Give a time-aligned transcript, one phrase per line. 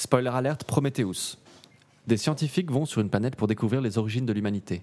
[0.00, 1.38] Spoiler alerte Prometheus.
[2.06, 4.82] Des scientifiques vont sur une planète pour découvrir les origines de l'humanité.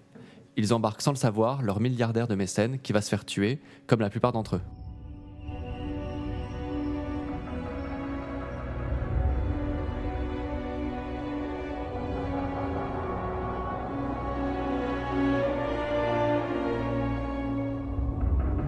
[0.58, 4.02] Ils embarquent sans le savoir leur milliardaire de mécène qui va se faire tuer, comme
[4.02, 4.62] la plupart d'entre eux.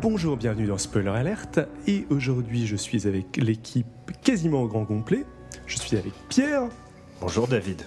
[0.01, 1.59] Bonjour, bienvenue dans Spoiler Alert.
[1.87, 3.85] Et aujourd'hui, je suis avec l'équipe
[4.23, 5.25] quasiment au grand complet.
[5.65, 6.63] Je suis avec Pierre.
[7.19, 7.81] Bonjour David.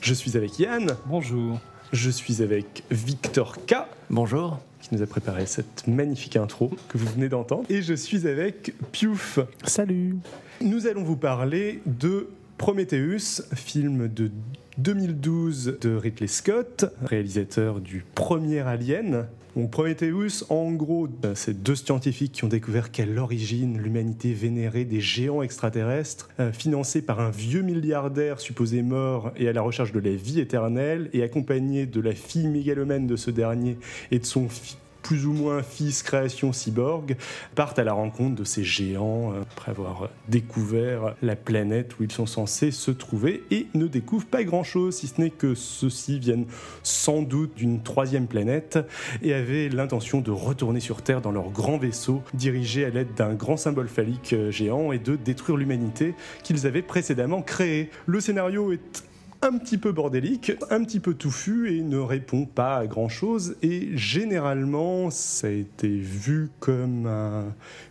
[0.00, 0.96] Je suis avec Yann.
[1.06, 1.60] Bonjour.
[1.92, 3.74] Je suis avec Victor K.
[4.10, 4.58] Bonjour.
[4.80, 7.64] Qui nous a préparé cette magnifique intro que vous venez d'entendre.
[7.70, 9.38] Et je suis avec Piouf.
[9.64, 10.16] Salut.
[10.60, 14.30] Nous allons vous parler de Prometheus, film de
[14.78, 19.26] 2012 de Ridley Scott, réalisateur du premier Alien.
[19.56, 24.84] Donc Prometheus, en gros, euh, c'est deux scientifiques qui ont découvert qu'à l'origine, l'humanité vénérait
[24.84, 29.92] des géants extraterrestres, euh, financés par un vieux milliardaire supposé mort et à la recherche
[29.92, 33.78] de la vie éternelle, et accompagné de la fille mégalomane de ce dernier
[34.10, 37.16] et de son fils plus ou moins fils création cyborg,
[37.54, 42.10] partent à la rencontre de ces géants euh, après avoir découvert la planète où ils
[42.10, 46.46] sont censés se trouver et ne découvrent pas grand-chose, si ce n'est que ceux-ci viennent
[46.82, 48.78] sans doute d'une troisième planète
[49.22, 53.34] et avaient l'intention de retourner sur Terre dans leur grand vaisseau dirigé à l'aide d'un
[53.34, 57.90] grand symbole phallique euh, géant et de détruire l'humanité qu'ils avaient précédemment créée.
[58.06, 59.04] Le scénario est
[59.44, 63.56] un petit peu bordélique, un petit peu touffu et ne répond pas à grand chose.
[63.62, 67.08] Et généralement, ça a été vu comme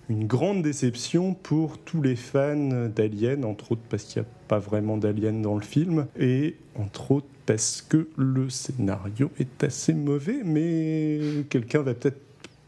[0.09, 4.59] une grande déception pour tous les fans d'Alien, entre autres parce qu'il n'y a pas
[4.59, 10.41] vraiment d'Alien dans le film, et entre autres parce que le scénario est assez mauvais,
[10.43, 12.21] mais quelqu'un va peut-être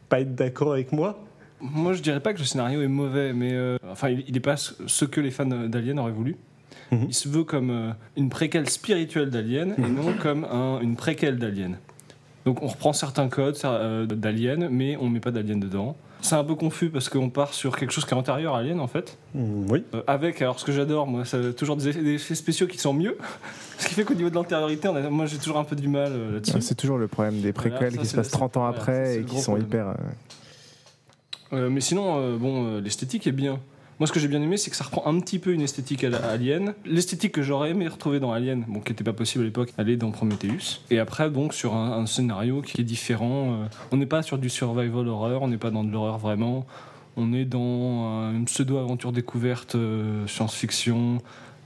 [0.09, 1.23] pas être d'accord avec moi.
[1.59, 4.57] Moi, je dirais pas que le scénario est mauvais, mais euh, enfin, il n'est pas
[4.57, 6.35] ce que les fans d'Alien auraient voulu.
[6.91, 9.95] Il se veut comme euh, une préquelle spirituelle d'Alien et mhm.
[9.95, 10.45] non comme
[10.81, 11.77] une préquelle d'Alien.
[12.45, 15.95] Donc on reprend certains codes euh, d'Alien, mais on met pas d'Alien dedans.
[16.21, 18.79] C'est un peu confus parce qu'on part sur quelque chose qui est antérieur à Alien
[18.79, 19.17] en fait.
[19.33, 19.83] Mhm, oui.
[19.93, 23.17] Euh, avec, alors ce que j'adore, moi, c'est toujours des effets, spéciaux qui sont mieux.
[23.79, 26.61] ce qui fait qu'au niveau de l'antériorité, moi j'ai toujours un peu du mal là-dessus.
[26.61, 29.57] c'est toujours le problème des préquelles qui se passent 30 ans après et qui sont
[29.57, 29.95] hyper.
[31.51, 33.59] mais sinon, bon, l'esthétique est bien.
[33.97, 36.03] Moi, ce que j'ai bien aimé, c'est que ça reprend un petit peu une esthétique
[36.03, 36.73] Alien.
[36.85, 39.89] L'esthétique que j'aurais aimé retrouver dans Alien, bon, qui n'était pas possible à l'époque, elle
[39.89, 40.81] est dans Prometheus.
[40.91, 43.53] Et après, donc, sur un, scénario qui est différent.
[43.53, 46.65] Euh, on n'est pas sur du survival horror, on n'est pas dans de l'horreur vraiment.
[47.15, 51.19] On est dans une pseudo-aventure découverte euh, science-fiction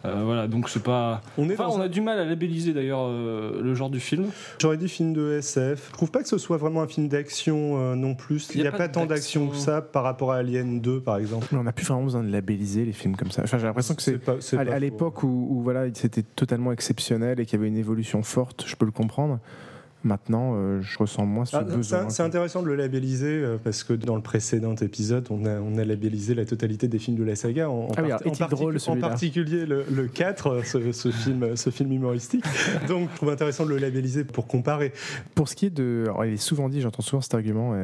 [0.06, 1.22] euh, voilà, donc c'est pas.
[1.38, 4.28] On, est on a du mal à labelliser d'ailleurs euh, le genre du film.
[4.60, 5.88] J'aurais dit film de SF.
[5.90, 8.50] Je trouve pas que ce soit vraiment un film d'action euh, non plus.
[8.56, 11.48] Il n'y a, pas, tant d'action que ça par rapport à Alien 2 par exemple.
[11.52, 13.44] on n'a plus vraiment besoin de labelliser les films comme ça.
[13.44, 17.58] Enfin, j'ai l'impression que c'est à, l'époque où, où, voilà, c'était totalement exceptionnel et qu'il
[17.58, 19.40] y avait une évolution forte, je peux le comprendre.
[20.04, 22.10] Maintenant, euh, je ressens moins ce ah, besoin.
[22.10, 25.78] C'est intéressant de le labelliser euh, parce que dans le précédent épisode, on a, on
[25.78, 27.70] a labellisé la totalité des films de la saga.
[27.70, 32.46] En, ah en, particulier le, 4, euh, ce, film, ce film humoristique.
[32.88, 34.94] Donc, je trouve intéressant de le labelliser pour comparer.
[35.36, 36.04] Pour ce qui est de.
[36.06, 37.76] Alors, il est souvent dit, j'entends souvent cet argument,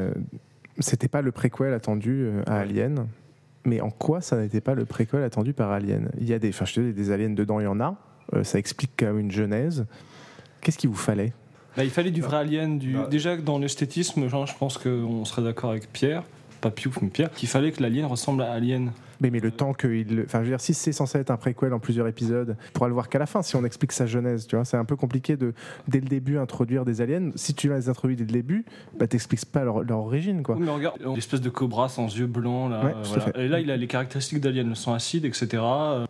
[0.79, 3.07] c'était pas le préquel attendu à Alien.
[3.65, 6.11] Mais en quoi ça n'était pas le préquel attendu par Alien?
[6.19, 7.97] Il y a des, enfin, je te dis, des aliens dedans, il y en a.
[8.43, 9.85] ça explique quand même une genèse.
[10.61, 11.33] Qu'est-ce qu'il vous fallait?
[11.77, 12.79] Bah, il fallait du vrai alien.
[12.79, 12.93] Du...
[12.93, 13.07] Bah.
[13.09, 16.23] Déjà, dans l'esthétisme, je pense qu'on serait d'accord avec Pierre,
[16.65, 18.91] pas Piouf, mais Pierre, qu'il fallait que l'alien ressemble à Alien.
[19.21, 20.23] Mais, mais le temps qu'il.
[20.25, 22.87] Enfin, je veux dire, si c'est censé être un préquel en plusieurs épisodes, on pourra
[22.87, 24.47] le voir qu'à la fin si on explique sa genèse.
[24.47, 25.53] Tu vois, c'est un peu compliqué de,
[25.87, 27.29] dès le début, introduire des aliens.
[27.35, 28.65] Si tu les introduis dès le début,
[28.97, 30.57] bah, t'expliques pas leur, leur, origine, quoi.
[30.59, 32.93] mais regarde, l'espèce de cobra sans yeux blancs, là.
[33.35, 35.61] Et là, il a les caractéristiques d'alien, le sang acide, etc.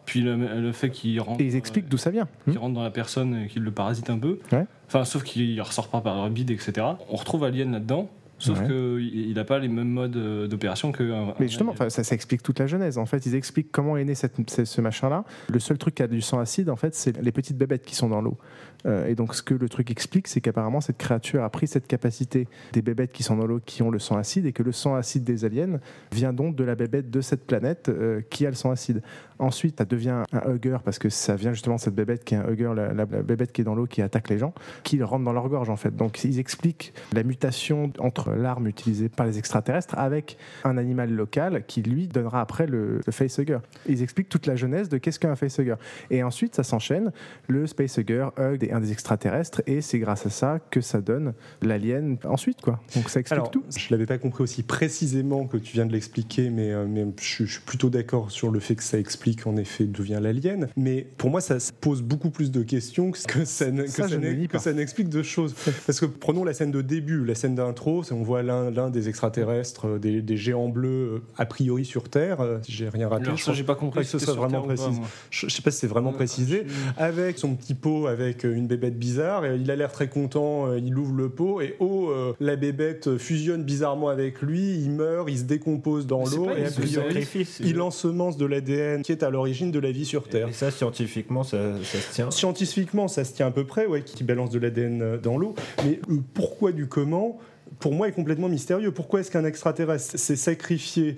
[0.05, 1.41] Puis le, fait qu'il rentre.
[1.41, 2.27] Et ils expliquent d'où ça vient.
[2.45, 4.39] Qu'il rentre dans la personne et qu'il le parasite un peu.
[4.87, 6.87] Enfin, sauf qu'il ressort pas par bide, etc.
[7.09, 8.09] On retrouve Alien là-dedans.
[8.37, 11.03] Sauf qu'il n'a pas les mêmes modes euh, d'opération que.
[11.39, 12.97] Mais justement, ça, ça, explique toute la genèse.
[12.97, 15.23] En fait, ils expliquent comment est né cette, ce machin-là.
[15.49, 17.95] Le seul truc qui a du sang acide, en fait, c'est les petites bébêtes qui
[17.95, 18.37] sont dans l'eau.
[18.85, 21.87] Euh, et donc, ce que le truc explique, c'est qu'apparemment, cette créature a pris cette
[21.87, 24.71] capacité des bébêtes qui sont dans l'eau, qui ont le sang acide, et que le
[24.71, 25.79] sang acide des aliens
[26.11, 29.01] vient donc de la bébête de cette planète euh, qui a le sang acide.
[29.39, 32.37] Ensuite, ça devient un hugger, parce que ça vient justement de cette bébête qui est
[32.37, 34.53] un hugger, la, bébête qui est dans l'eau, qui attaque les gens,
[34.83, 35.95] qui rentre dans leur gorge, en fait.
[35.95, 41.63] Donc, ils expliquent la mutation entre l'arme utilisée par les extraterrestres avec un animal local
[41.67, 43.59] qui lui donnera après le, le facehugger.
[43.87, 45.75] Ils expliquent toute la genèse de qu'est-ce qu'un facehugger.
[46.11, 47.11] Et ensuite, ça s'enchaîne.
[47.47, 51.33] Le spacehugger hug des- un des extraterrestres et c'est grâce à ça que ça donne
[51.61, 52.79] l'alien ensuite, quoi.
[52.95, 53.63] Donc ça explique Alors, tout.
[53.75, 57.45] je l'avais pas compris aussi précisément que tu viens de l'expliquer, mais, euh, mais je,
[57.45, 60.67] je suis plutôt d'accord sur le fait que ça explique en effet d'où vient l'alien.
[60.75, 64.07] Mais pour moi, ça, se pose beaucoup plus de questions que, ça, ne- que Ça,
[64.07, 65.55] ne que n'explique de choses.
[65.85, 69.09] Parce que prenons la scène de début, la scène d'intro, on voit l'un l'un des
[69.09, 72.37] extraterrestres, euh, des, des géants bleus euh, a priori sur Terre.
[72.63, 74.75] Si j'ai rien raté, Alors je ça, j'ai pas compris que ce soit vraiment Terre
[74.75, 75.07] pas, moi.
[75.29, 76.65] je, je sais pas si c'est vraiment précisé.
[76.97, 80.79] Avec son petit pot avec une bébête bizarre, et il a l'air très content, euh,
[80.79, 85.29] il ouvre le pot et oh, euh, la bébête fusionne bizarrement avec lui, il meurt,
[85.29, 87.61] il se décompose dans l'eau et a priori sacrifice.
[87.63, 90.49] il ensemence de l'ADN qui est à l'origine de la vie sur Terre.
[90.49, 92.31] Et ça, scientifiquement, ça, ça se tient.
[92.31, 95.55] Scientifiquement, ça se tient à peu près, ouais, qui balance de l'ADN euh, dans l'eau,
[95.83, 97.39] mais le pourquoi du comment,
[97.79, 98.91] pour moi, est complètement mystérieux.
[98.91, 101.15] Pourquoi est-ce qu'un extraterrestre s'est sacrifié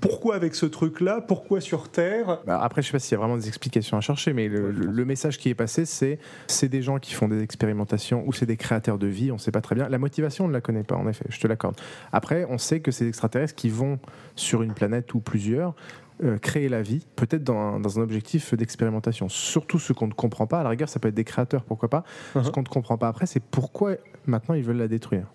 [0.00, 2.40] Pourquoi avec ce truc-là Pourquoi sur Terre?
[2.46, 4.70] Bah, après, je sais pas s'il y a vraiment des explications à chercher, mais le,
[4.72, 6.18] le- le message qui est passé, c'est
[6.48, 9.40] c'est des gens qui font des expérimentations ou c'est des créateurs de vie, on ne
[9.40, 9.88] sait pas très bien.
[9.88, 11.76] La motivation, on ne la connaît pas, en effet, je te l'accorde.
[12.12, 13.98] Après, on sait que ces extraterrestres qui vont
[14.34, 15.74] sur une planète ou plusieurs
[16.24, 19.28] euh, créer la vie, peut-être dans, un- dans un objectif d'expérimentation.
[19.28, 21.88] Surtout ce qu'on ne comprend pas, à la rigueur, ça peut être des créateurs, pourquoi
[21.90, 22.04] pas.
[22.34, 22.50] Ce Mhm.
[22.50, 23.94] qu'on ne comprend pas après, c'est pourquoi
[24.26, 25.26] maintenant ils veulent la détruire.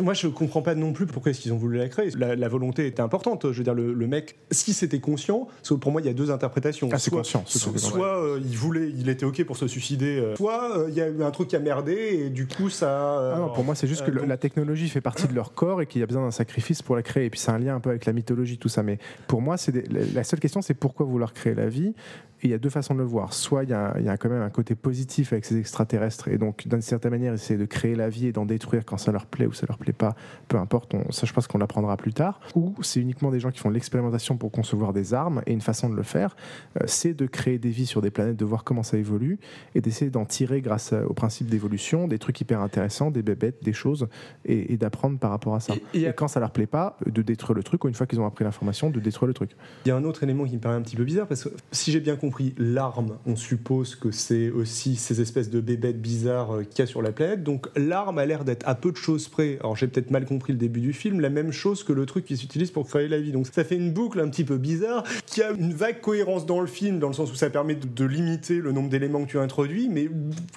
[0.00, 2.10] Moi, je comprends pas non plus pourquoi est-ce qu'ils ont voulu la créer.
[2.18, 3.50] La, la volonté était importante.
[3.50, 6.10] Je veux dire, le, le mec, si c'était conscient, parce que pour moi, il y
[6.10, 6.88] a deux interprétations.
[6.92, 7.90] Ah, c'est soit, conscient, c'est so- conscient.
[7.90, 11.00] soit euh, il voulait, il était ok pour se suicider, euh, soit euh, il y
[11.00, 13.32] a eu un truc qui a merdé et du coup ça.
[13.34, 15.80] Ah non, pour moi, c'est juste que donc- la technologie fait partie de leur corps
[15.80, 17.24] et qu'il y a besoin d'un sacrifice pour la créer.
[17.26, 18.82] Et puis c'est un lien un peu avec la mythologie, tout ça.
[18.82, 21.94] Mais pour moi, c'est des- la la seule question, c'est pourquoi vouloir créer la vie?
[22.42, 23.32] Et il y a deux façons de le voir.
[23.32, 26.28] Soit il y, a, il y a quand même un côté positif avec ces extraterrestres
[26.28, 29.10] et donc d'une certaine manière, essayer de créer la vie et d'en détruire quand ça
[29.10, 30.14] leur plaît ou ça leur plaît pas,
[30.48, 30.94] peu importe.
[30.94, 32.40] On, ça, je pense qu'on l'apprendra plus tard.
[32.54, 35.88] Ou c'est uniquement des gens qui font l'expérimentation pour concevoir des armes et une façon
[35.88, 36.36] de le faire,
[36.80, 39.38] euh, c'est de créer des vies sur des planètes, de voir comment ça évolue
[39.74, 43.62] et d'essayer d'en tirer grâce à- au principe d'évolution des trucs hyper intéressants, des bébêtes,
[43.62, 44.08] des choses
[44.44, 45.74] et, et d'apprendre par rapport à ça.
[45.92, 48.06] Et- et- Et, quand ça leur plaît pas, de détruire le truc ou une fois
[48.06, 49.50] qu'ils ont appris l'information, de détruire le truc.
[49.84, 51.50] Il y a un autre élément qui me paraît un petit peu bizarre parce que
[51.72, 56.56] si j'ai bien compris, l'arme, on suppose que c'est aussi ces espèces de bébêtes bizarres
[56.56, 57.42] euh, qu'il y a sur la planète.
[57.42, 59.58] Donc l'arme a l'air d'être à peu de choses près.
[59.60, 62.24] Alors j'ai peut-être mal compris le début du film, la même chose que le truc
[62.24, 63.32] qui s'utilise pour créer la vie.
[63.32, 66.60] Donc ça fait une boucle un petit peu bizarre qui a une vague cohérence dans
[66.60, 69.30] le film, dans le sens où ça permet de, de limiter le nombre d'éléments que
[69.30, 70.08] tu introduis, mais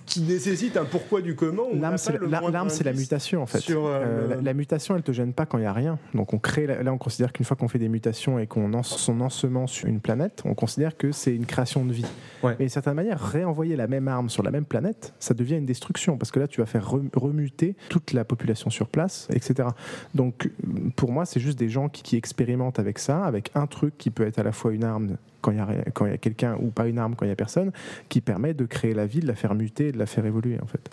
[0.05, 1.67] qui nécessite un pourquoi du comment.
[1.73, 3.59] L'arme, c'est la, mutation en fait.
[3.59, 5.99] sur, euh, Euh, la, la mutation, elle te gêne pas quand il y a rien.
[6.13, 8.83] Donc on crée, là, on considère qu'une fois qu'on fait des mutations et qu'on en,
[8.83, 12.05] son ensemence sur une planète, on considère que c'est une création de vie.
[12.43, 12.51] Ouais.
[12.59, 15.65] Mais d'une certaine manière, réenvoyer la même arme sur la même planète, ça devient une
[15.65, 19.69] destruction parce que là, tu vas faire rem- remuter toute la population sur place, etc.
[20.15, 20.49] Donc
[20.95, 24.09] pour moi, c'est juste des gens qui, qui expérimentent avec ça, avec un truc qui
[24.09, 26.17] peut être à la fois une arme quand il y a, quand il y a
[26.17, 27.71] quelqu'un ou pas une arme quand il y a personne,
[28.09, 30.67] qui permet de créer la vie, de la faire muter, de la faire évoluer en
[30.67, 30.89] fait.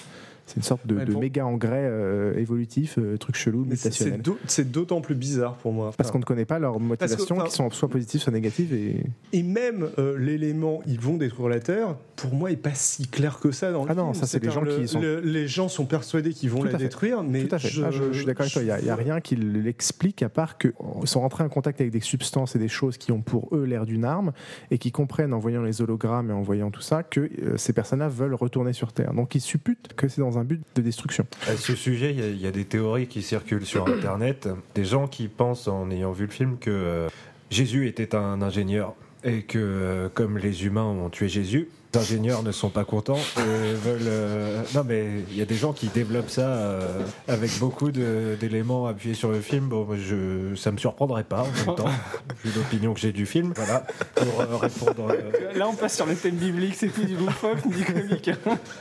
[0.47, 3.73] C'est une sorte de, Ouais, de pour- méga engrais euh, évolutif, euh, truc chelou, Mais
[3.73, 4.15] mutationnel.
[4.19, 5.91] c'est d'au- c'est d'autant plus bizarre pour moi.
[5.97, 8.73] Parce qu'on ne connaît pas leurs motivations, qui sont soit positives, soit négatives.
[8.73, 9.03] Et...
[9.33, 13.41] Et même euh, l'élément, ils vont détruire la Terre, pour moi, est pas si clair
[13.41, 14.15] que ça dans le Ah non, film.
[14.15, 16.77] ça, c'est les gens qui sont- le- les gens sont persuadés qu'ils vont la fait.
[16.79, 17.69] détruire, mais Tout à fait.
[17.69, 18.63] je, Ah, je, je suis d'accord avec toi.
[18.63, 20.73] Il n'y a, rien qui l'explique à part qu'ils
[21.05, 23.85] sont rentrés en contact avec des substances et des choses qui ont pour eux l'air
[23.85, 24.33] d'une arme
[24.71, 28.09] et qui comprennent en voyant les hologrammes et en voyant tout ça que ces personnes-là
[28.09, 29.13] veulent retourner sur Terre.
[29.13, 31.27] Donc ils supputent que c'est dans un but de destruction.
[31.47, 34.49] À ce sujet, il y a- des théories qui circulent sur Internet.
[34.75, 37.09] Des gens qui pensent, en ayant vu le film, que euh,
[37.51, 38.95] Jésus était un ingénieur
[39.25, 43.75] et que, euh, comme les humains ont tué Jésus, ingénieurs ne sont pas contents et
[43.75, 44.01] veulent.
[44.07, 48.87] euh, Non, mais il y a des gens qui développent ça euh, avec beaucoup d'éléments
[48.87, 49.69] appuyés sur le film.
[49.69, 51.89] Bon, moi, je, ça me surprendrait pas en même temps,
[52.45, 53.53] vu l'opinion que j'ai du film.
[53.57, 53.85] Voilà,
[54.15, 55.09] pour euh, répondre.
[55.11, 58.31] euh, Là, on passe sur les thèmes bibliques, c'est plus du loufoque ni du comique.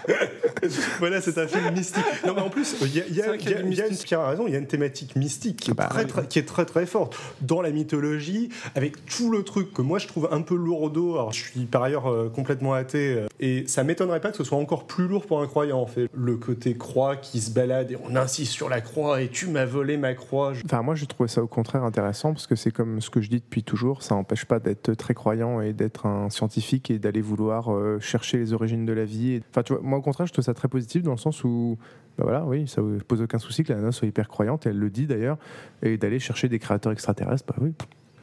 [0.99, 2.03] voilà, c'est un film mystique.
[2.25, 3.59] Non, mais en plus, il y a, il y a- C'est vrai qu'il y a
[3.59, 4.07] il y a- du il y a une, mystique.
[4.07, 6.07] Pierre a raison, il y a une thématique mystique qui est, Bah, très, oui.
[6.07, 9.99] très- qui est très très forte dans la mythologie, avec tout le truc que moi
[9.99, 11.13] je trouve un peu lourdeau.
[11.15, 14.43] Alors, je suis par ailleurs euh, complètement athée, euh, et ça m'étonnerait pas que ce
[14.43, 16.09] soit encore plus lourd pour un croyant, en fait.
[16.13, 19.65] Le côté croix qui se balade, et on insiste sur la croix, et tu m'as
[19.65, 20.53] volé ma croix.
[20.65, 23.29] Enfin, moi, je trouvais ça au contraire intéressant parce que c'est comme ce que je
[23.29, 24.03] dis depuis toujours.
[24.03, 28.37] Ça n'empêche pas d'être très croyant et d'être un scientifique et d'aller vouloir euh, chercher
[28.37, 29.41] les origines de la vie.
[29.49, 31.77] Enfin, tu vois, moi, au contraire, je trouve ça très positif dans le sens où,
[32.17, 34.77] bah voilà, oui, ça ne pose aucun souci que la nana soit hyper croyante, elle
[34.77, 35.37] le dit d'ailleurs,
[35.81, 37.73] et d'aller chercher des créateurs extraterrestres, bah oui,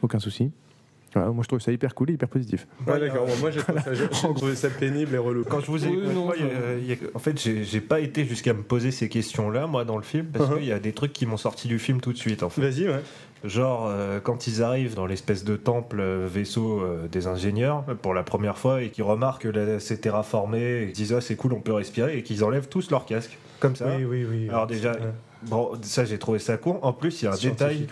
[0.02, 0.50] aucun souci.
[1.14, 2.66] Moi, je trouve ça hyper cool et hyper positif.
[2.86, 3.26] Ouais, d'accord.
[3.40, 5.44] Moi, j'ai trouvé ça- j'ai trouvé ça pénible et relou.
[5.44, 6.96] Quand je vous ai Oui, écouté, non, moi, il y a- ça- il y a-
[7.14, 10.48] en fait, j'ai pas été jusqu'à me poser ces questions-là, moi, dans le film, parce
[10.50, 10.56] Uh-huh.
[10.58, 12.62] qu'il y a des trucs qui m'ont sorti du film tout de suite, en fait.
[12.62, 13.00] Vas-y, ouais.
[13.44, 18.14] Genre, euh, quand ils arrivent dans l'espèce de temple euh, vaisseau euh, des ingénieurs pour
[18.14, 21.52] la première fois et qu'ils remarquent que c'est terraformé et qu'ils disent ah, c'est cool,
[21.52, 23.36] on peut respirer et qu'ils enlèvent tous leur casque.
[23.58, 23.86] Comme ça.
[23.98, 24.48] Oui, oui, oui.
[24.48, 24.98] Alors, déjà, Ouais.
[25.46, 26.78] Bon, ça, j'ai trouvé ça con.
[26.82, 27.86] En plus, il y a un détail.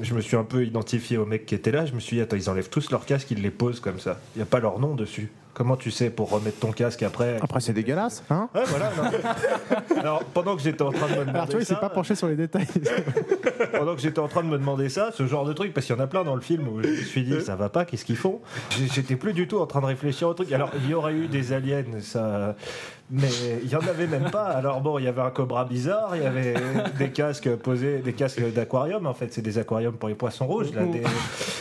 [0.00, 1.86] Je me suis un peu identifié aux mecs qui étaient là.
[1.86, 4.20] Je me suis dit, attends, ils enlèvent tous leur casque, ils les posent comme ça.
[4.34, 5.30] Il n'y a pas leur nom dessus.
[5.52, 8.22] Comment tu sais pour remettre ton casque après Après, c'est dégueulasse.
[8.30, 8.90] Hein Ouais, voilà.
[8.96, 9.98] non.
[10.00, 11.80] Alors, pendant que j'étais en train de me demander Alors, tu vois, il s'est ça,
[11.80, 12.66] pas penché sur les détails.
[13.72, 15.94] pendant que j'étais en train de me demander ça, ce genre de truc, parce qu'il
[15.96, 17.84] y en a plein dans le film où je me suis dit, ça va pas,
[17.84, 18.40] qu'est-ce qu'ils font?
[18.94, 20.50] J'étais plus du tout en train de réfléchir au truc.
[20.52, 22.54] Alors, il y aurait eu des aliens, ça.
[23.12, 23.26] Mais
[23.64, 24.44] il y en avait même pas.
[24.44, 26.54] Alors bon, il y avait un cobra bizarre, il y avait
[26.96, 29.04] des casques posés, des casques d'aquarium.
[29.04, 31.02] En fait, c'est des aquariums pour les poissons rouges, là, des-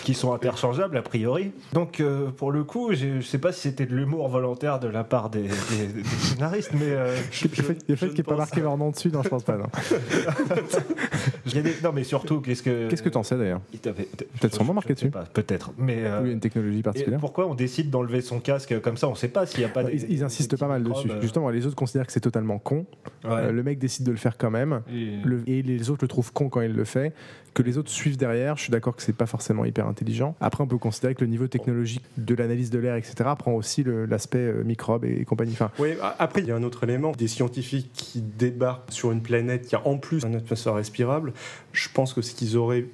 [0.03, 1.51] qui sont interchangeables a priori.
[1.74, 4.88] Donc, euh, pour le coup, j'ai- je sais pas si c'était de l'humour volontaire de
[4.88, 8.20] la part des, des- des scénaristes, mais euh, Le fait, le fait je qu'il n'y
[8.20, 9.58] ait pas marqué leur nom dessus, non, je pense pas.
[9.58, 9.66] non.
[11.46, 14.94] des- non, mais surtout, qu'est-ce que Qu'est-ce que t'en sais d'ailleurs Peut-être je- marqué je
[14.96, 15.10] dessus.
[15.10, 15.98] pas, Peut-être, mais.
[16.06, 18.80] euh, Ou il y a une technologie et particulière pourquoi on décide d'enlever son casque
[18.82, 19.08] comme ça?
[19.08, 19.84] On sait pas s'il y a pas.
[19.84, 21.04] des- ils, ils insistent des pas mal dessus.
[21.06, 22.86] microbes, Justement, les autres considèrent que c'est totalement con.
[23.26, 23.52] euh, Euh, ouais.
[23.52, 24.82] le mec décide de le faire quand même.
[24.92, 27.14] Et- Le- et les autres le trouvent con quand il le fait.
[27.53, 30.36] Que les autres suivent derrière, je suis d'accord que c'est pas forcément hyper intelligent.
[30.39, 33.84] Après, on peut considérer que le niveau technologique de l'analyse de l'air, etc., prend aussi
[33.86, 35.56] l'aspect euh, microbe et, compagnie.
[35.79, 37.12] Oui, après, il y a un autre élément.
[37.12, 41.34] Des scientifiques qui débarquent sur une planète qui a en plus une atmosphère respirable,
[41.74, 42.86] je pense que ce qu'ils auraient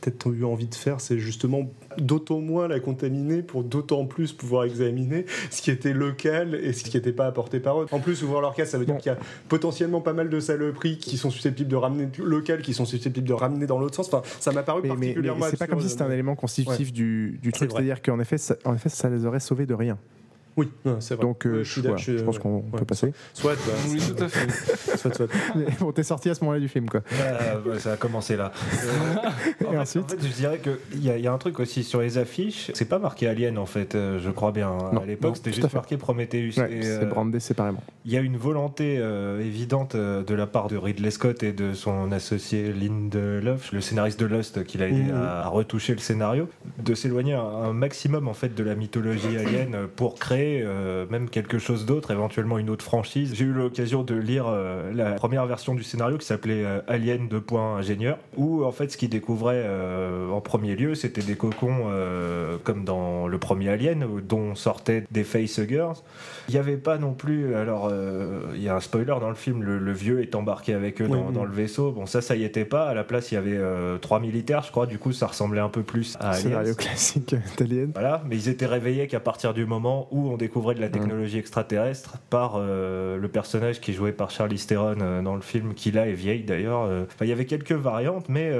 [0.00, 4.64] peut-être eu envie de faire, c'est justement d'autant moins la contaminer pour d'autant plus pouvoir
[4.64, 7.86] examiner ce qui était local et ce qui n'était pas apporté par eux.
[7.92, 10.40] En plus, ouvrir leur cas, ça veut dire qu'il y a potentiellement pas mal de
[10.40, 14.08] saloperies qui sont susceptibles de ramener local, qui sont susceptibles de ramener dans l'autre sens.
[14.12, 16.36] Enfin, ça m'a paru mais, mais- mais particulièrement c'est pas comme si c'était un élément
[16.36, 17.70] constitutif du, du truc.
[17.72, 19.98] C'est-à-dire qu'en effet, ça, en effet, ça les aurait sauvés de rien.
[20.60, 21.22] Oui, c'est vrai.
[21.22, 23.12] Donc, euh, Oui, je suis voilà, d'accord, je pense qu'on ouais, peut passer.
[23.34, 24.50] Soit, bah, Oui, tout à fait.
[24.98, 25.26] soit, soit.
[25.80, 27.00] Bon, t'es sorti à ce moment-là du film, quoi.
[27.78, 28.52] Ça a commencé là.
[29.62, 31.60] Euh, en, Et fait, ensuite en fait, je dirais qu'il y, y a un truc
[31.60, 32.70] aussi sur les affiches.
[32.74, 34.76] C'est pas marqué Alien en fait, euh, je crois bien.
[34.92, 36.58] Non, à l'époque, c'était juste marqué Prometheus.
[36.58, 37.82] Ouais, c'est euh, brandé séparément.
[38.04, 41.52] Il y a une volonté euh, évidente euh, de la part de Ridley Scott et
[41.52, 45.14] de son associé Lindelof, le scénariste de Lost, qui l'a aidé Mhm.
[45.14, 46.48] à, à retoucher le scénario,
[46.78, 51.06] de s'éloigner un, un maximum en fait de la mythologie alien euh, pour créer euh,
[51.10, 53.34] même quelque chose d'autre, éventuellement une autre franchise.
[53.34, 57.28] J'ai eu l'occasion de lire euh, la première version du scénario qui s'appelait euh, Alien
[57.28, 57.40] 2.
[57.76, 61.90] Ingénieur, où en fait ce qu'il découvrait euh, en premier lieu, c'était des cocons
[62.64, 65.92] comme dans le premier Alien, dont sortaient des facehuggers.
[66.48, 67.92] Il n'y avait pas non plus, alors
[68.54, 71.06] il y a un spoiler dans le film, le, le vieux est embarqué avec eux
[71.06, 71.34] Oui, dans, oui.
[71.34, 71.90] dans le vaisseau.
[71.92, 72.88] Bon, ça, ça y était pas.
[72.88, 73.58] À la place, il y avait
[74.00, 74.86] trois militaires, je crois.
[74.86, 76.40] Du coup, ça ressemblait un peu plus à Aliens.
[76.40, 77.88] Scénario classique italien.
[77.92, 81.38] Voilà, mais ils étaient réveillés qu'à partir du moment où on découvrait de la technologie
[81.38, 85.74] extraterrestre par euh, le personnage qui est joué par Charlie Theron euh, dans le film,
[85.74, 86.82] qui là est vieille d'ailleurs.
[86.82, 88.50] Euh, enfin, il y avait quelques variantes, mais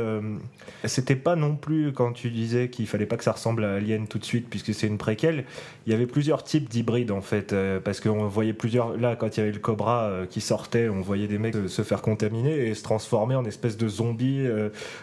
[0.85, 4.07] c'était pas non plus quand tu disais qu'il fallait pas que ça ressemble à Alien
[4.07, 5.45] tout de suite, puisque c'est une préquelle.
[5.87, 8.97] Il y avait plusieurs types d'hybrides en fait, parce qu'on voyait plusieurs.
[8.97, 12.03] Là, quand il y avait le Cobra qui sortait, on voyait des mecs se faire
[12.03, 14.47] contaminer et se transformer en espèce de zombies.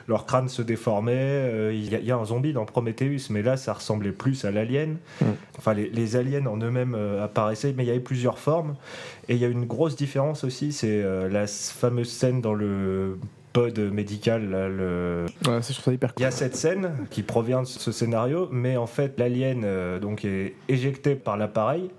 [0.07, 1.73] leur crâne se déformait.
[1.73, 4.45] Il y, a- il y a un zombie dans Prometheus, mais là, ça ressemblait plus
[4.45, 4.97] à l'alien.
[5.57, 8.75] Enfin, les, les aliens en eux-mêmes euh, apparaissaient, mais il y avait plusieurs formes.
[9.27, 13.17] Et il y a une grosse différence aussi, c'est euh, la fameuse scène dans le
[13.53, 14.49] pod médical.
[14.49, 15.25] là, le...
[15.47, 15.73] Ouais, ça,
[16.17, 19.99] Il y a cette scène qui provient de ce scénario, mais en fait, l'alien euh,
[19.99, 21.89] donc est éjecté par l'appareil.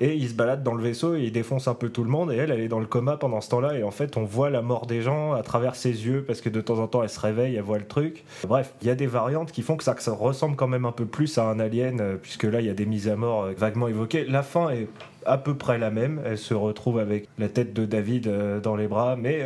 [0.00, 2.30] Et il se balade dans le vaisseau et il défonce un peu tout le monde.
[2.30, 3.76] Et elle, elle est dans le coma pendant ce temps-là.
[3.78, 6.48] Et en fait, on voit la mort des gens à travers ses yeux parce que
[6.48, 8.24] de temps en temps, elle se réveille, elle voit le truc.
[8.46, 11.04] Bref, il y a des variantes qui font que ça, ressemble quand même un peu
[11.04, 13.52] plus à un alien, euh, puisque là, il y a des mises à mort euh,
[13.56, 14.24] vaguement évoquées.
[14.24, 14.88] La fin est
[15.26, 16.20] à peu près la même.
[16.24, 19.44] Elle se retrouve avec la tête de David euh, dans les bras, mais.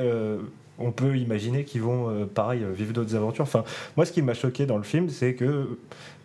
[0.79, 3.45] on peut imaginer qu'ils vont, pareil, vivre d'autres aventures.
[3.45, 3.63] Enfin,
[3.97, 5.79] moi, ce qui m'a choqué dans le film, c'est que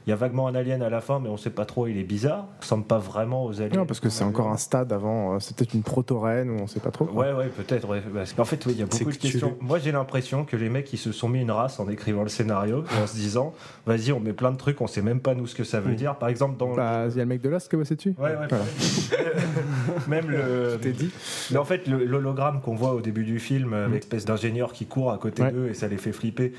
[0.08, 1.98] il y a vaguement un alien à la fin, mais on sait pas trop, il
[1.98, 2.48] est bizarre.
[2.60, 3.80] Il ressemble pas vraiment aux aliens.
[3.82, 5.36] Non, parce que c'est encore un stade avant.
[5.36, 7.06] euh, C'est peut-être une proto-reine ou on sait pas trop.
[7.06, 7.26] quoi.
[7.28, 7.88] Ouais, ouais, peut-être.
[7.90, 8.02] Ouais.
[8.38, 9.58] Qu'en fait, oui, il y a beaucoup de que tu- questions.
[9.60, 12.30] Moi, j'ai l'impression que les mecs, ils se sont mis une race en écrivant le
[12.30, 13.54] scénario et en se disant,
[13.86, 15.92] vas-y, on met plein de trucs, on sait même pas nous ce que ça veut
[15.92, 15.96] Mm.
[15.98, 16.16] dire.
[16.16, 16.74] Par exemple, dans.
[16.74, 18.16] Bah, il y a le mec de Lost qui a bossé dessus.
[18.18, 18.64] Ouais, ouais, Voilà.
[20.08, 20.78] même le.
[20.82, 21.12] T'es dit.
[21.52, 25.12] Mais en fait, l'hologramme qu'on voit au début du film, avec l'espèce d'ingénieur qui court
[25.12, 25.52] à côté Ouais.
[25.52, 26.54] d'eux et ça les fait flipper,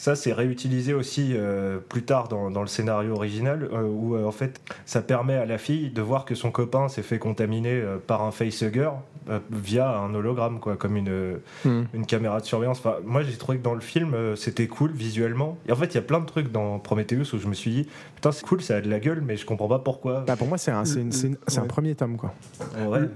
[0.00, 4.24] Ça, c'est réutilisé aussi euh, plus tard dans, dans le scénario original, euh, où euh,
[4.24, 7.72] en fait, ça permet à la fille de voir que son copain s'est fait contaminer
[7.74, 8.90] euh, par un facehugger
[9.28, 11.82] euh, via un hologramme, quoi, comme une, Hmm.
[11.92, 12.78] une caméra de surveillance.
[12.78, 15.58] Enfin, moi, j'ai trouvé que dans le film, euh, c'était cool visuellement.
[15.68, 17.70] Et en fait, il y a plein de trucs dans Prometheus où je me suis
[17.72, 20.20] dit, putain, c'est cool, ça a de la gueule, mais je comprends pas pourquoi.
[20.26, 21.36] Bah, pour moi, c'est un, une- une-
[21.66, 22.32] premier tome, quoi.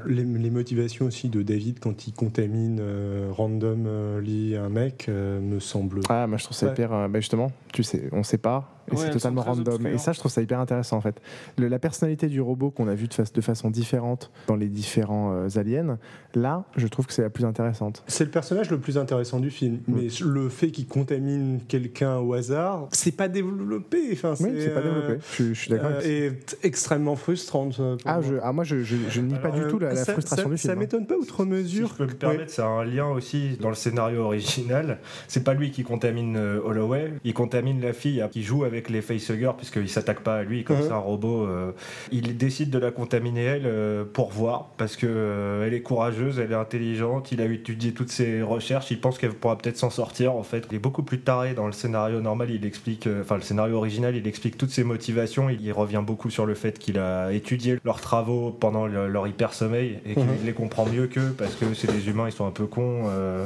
[0.06, 5.60] Les, les motivations aussi de David quand il contamine euh, randomly un mec euh, me
[5.60, 6.00] semblent.
[6.08, 6.92] Ah, moi je trouve ça Hyper.
[6.92, 8.68] euh, bah, justement, tu sais, on sait pas.
[8.90, 9.86] Et Ouais, c'est totalement random.
[9.86, 11.20] Et ça, je trouve ça hyper intéressant en fait.
[11.58, 15.48] Le- la personnalité du robot qu'on a vu de, façon différente dans les différents euh,
[15.58, 15.98] aliens,
[16.34, 18.02] là, je trouve que c'est la plus intéressante.
[18.06, 22.32] C'est le personnage le plus intéressant du film, mais le fait qu'il contamine quelqu'un au
[22.34, 23.98] hasard, c'est pas développé.
[24.12, 25.20] Enfin, Oui, c'est pas euh, développé.
[25.28, 25.90] Je, suis- je suis d'accord.
[25.90, 26.04] euh, avec
[26.50, 26.56] ça.
[26.56, 27.76] et extrêmement frustrante.
[27.80, 28.22] euh, pour ah, moi.
[28.28, 30.50] je, ah, moi, je, je, je nie pas du tout la, la ça, frustration ça-
[30.50, 30.72] du Ça film.
[30.72, 30.80] hein.
[30.80, 31.88] m'étonne pas outre Si mesure.
[31.88, 34.98] je peux me permettre, ça a un lien aussi dans le scénario original.
[35.28, 39.02] C'est pas lui qui contamine euh, Holloway, il contamine la fille qui joue avec les
[39.02, 40.82] facehuggers puisqu'il s'attaque pas à lui comme Mhm.
[40.82, 41.46] c'est un robot.
[41.46, 41.72] euh.
[42.10, 46.38] il décide de la contaminer elle euh, pour voir parce que euh, elle est courageuse,
[46.38, 49.90] elle est intelligente, il a étudié toutes ses recherches, il pense qu'elle pourra peut-être s'en
[49.90, 50.66] sortir en fait.
[50.70, 54.16] Il est beaucoup plus taré dans le scénario normal, il explique, enfin le scénario original,
[54.16, 57.78] il explique toutes ses motivations, il, il revient beaucoup sur le fait qu'il a étudié
[57.84, 60.46] leurs travaux pendant le- leur hyper sommeil et qu'il Mhm.
[60.46, 63.02] les comprend mieux qu'eux parce que c'est des humains, ils sont un peu cons.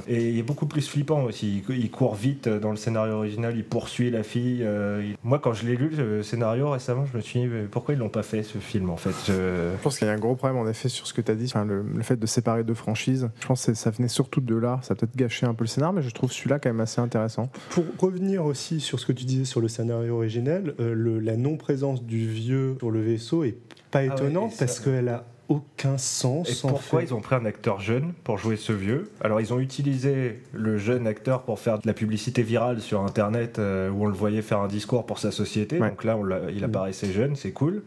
[0.09, 1.63] et il est beaucoup plus flippant aussi.
[1.69, 4.65] Il, il court vite dans le scénario original, il poursuit la fille.
[4.67, 7.95] il- Moi, quand je l'ai lu le scénario récemment, je me suis dit mais pourquoi
[7.95, 9.11] ils l'ont pas fait ce film en fait?
[9.27, 9.33] Je-
[9.77, 11.35] Je pense qu'il y a un gros problème en effet sur ce que tu as
[11.35, 13.29] dit, enfin, le, le fait de séparer deux franchises.
[13.41, 14.79] Je pense que ça venait surtout de là.
[14.83, 17.01] Ça a peut-être gâché un peu le scénar, mais je trouve celui-là quand même assez
[17.01, 17.51] intéressant.
[17.71, 21.37] Pour revenir aussi sur ce que tu disais sur le scénario original, euh, le- la
[21.37, 23.57] non-présence du vieux sur le vaisseau est
[23.91, 26.49] pas Ah ouais, étonnante ça- parce qu'elle a aucun sens.
[26.63, 27.07] Et en pourquoi fait.
[27.07, 29.11] ils ont pris un acteur jeune pour jouer ce vieux?
[29.21, 33.59] Alors ils ont utilisé le jeune acteur pour faire de la publicité virale sur internet
[33.59, 35.79] euh, où on le voyait faire un discours pour sa société.
[35.79, 35.91] Ouais.
[35.91, 36.65] Donc là on il Mm.
[36.65, 37.83] apparaissait jeune, c'est cool.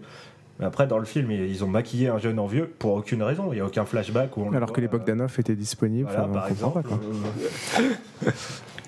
[0.59, 3.51] Mais après dans le film ils ont maquillé un jeune en vieux pour aucune raison.
[3.51, 6.09] Il n'y a aucun flashback où on Alors que les euh, Bogdanov étaient disponibles.
[6.11, 6.81] Voilà, par exemple.
[6.81, 6.99] pas, quoi.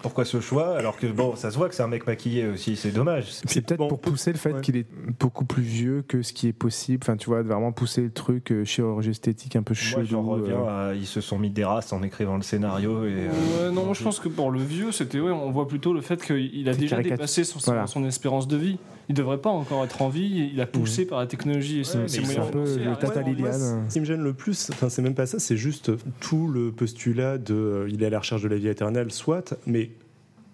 [0.01, 2.75] Pourquoi ce choix Alors que bon, ça se voit que c'est un mec maquillé aussi,
[2.75, 3.25] c'est dommage.
[3.45, 4.61] C'est peut-être Bon, pour pousser le fait ouais.
[4.61, 4.87] qu'il est
[5.19, 6.99] beaucoup plus vieux que ce qui est possible.
[7.03, 10.05] Enfin, tu vois, de vraiment pousser le truc euh, chirurgie esthétique un peu Moi chelou.
[10.05, 10.91] j'en reviens euh.
[10.91, 13.09] à ils se sont mis des races en écrivant le scénario et.
[13.11, 15.93] euh, Ouais, non, moi je pense que pour le vieux, c'était ouais, on voit plutôt
[15.93, 17.87] le fait qu'il a déjà dépassé son, son- Voilà.
[17.87, 18.77] son espérance de vie.
[19.09, 20.49] Il devrait pas encore être en vie.
[20.53, 22.99] Il a poussé par la technologie Ouais, c'est un peu le Arrête.
[22.99, 23.83] tata moi, Liliane.
[23.89, 25.91] Ce qui me gêne le plus, enfin, c'est même pas ça, c'est juste
[26.21, 29.90] tout le postulat de il est à la recherche de la vie éternelle, soit, mais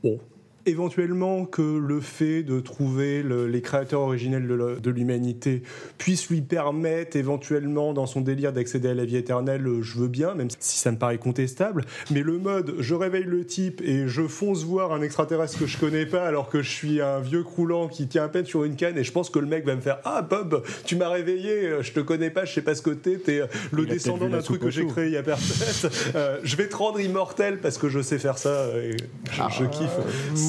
[0.03, 0.36] bon.
[0.67, 5.63] Éventuellement que le fait de trouver le- les créateurs originels de l'humanité
[5.97, 10.09] puisse lui permettre éventuellement dans son délire d'accéder à la vie éternelle, euh, je veux
[10.09, 11.85] bien, même si ça me paraît contestable.
[12.11, 15.77] Mais le mode, je réveille le type et je fonce voir un extraterrestre que je
[15.77, 18.75] connais pas alors que je suis un vieux croulant qui tient à peine sur une
[18.75, 21.65] canne et je pense que le mec va me faire Ah Bob, tu m'as réveillé,
[21.65, 23.89] euh, je te connais pas, je sais pas ce que t'es, t'es euh, le Il
[23.89, 25.89] descendant d'un truc que j'ai créé il y a personne.
[26.15, 28.97] Euh, je vais te rendre immortel parce que je sais faire ça et
[29.31, 29.97] je, je kiffe.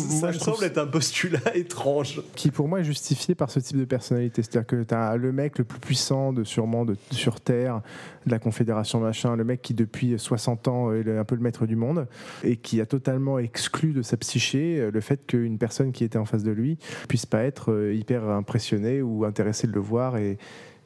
[0.08, 2.20] Ça me semble être un postulat étrange.
[2.34, 4.42] qui pour moi est justifié par ce type de personnalité.
[4.42, 7.82] C'est-à-dire que tu as le mec le plus puissant de sûrement de, sur Terre,
[8.26, 11.40] de la Confédération machin, le mec qui depuis 60 ans est le- un peu le
[11.42, 12.06] maître du monde
[12.44, 16.18] et qui a totalement exclu de sa psyché euh, le fait qu'une personne qui était
[16.18, 20.16] en face de lui puisse pas être euh, hyper impressionnée ou intéressée de le voir
[20.16, 20.38] et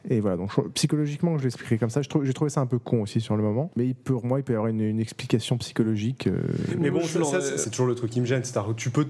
[0.09, 2.03] et voilà, donc psychologiquement, je l'expliquerai comme ça.
[2.03, 4.39] Je trouve- J'ai trouvé ça un peu con aussi sur le moment, mais pour moi,
[4.41, 6.27] il peut y avoir une, une explication psychologique.
[6.27, 6.41] euh,
[6.79, 8.43] Mais bon, ça, ça, c'est toujours le truc qui me gêne.
[8.45, 9.07] c'est-à-dire que tu peux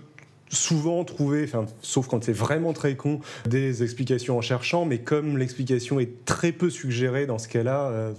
[0.50, 5.38] souvent trouver, enfin, sauf quand c'est vraiment très con, des explications en cherchant, mais comme
[5.38, 8.12] l'explication est très peu suggérée dans ce cas-là, euh,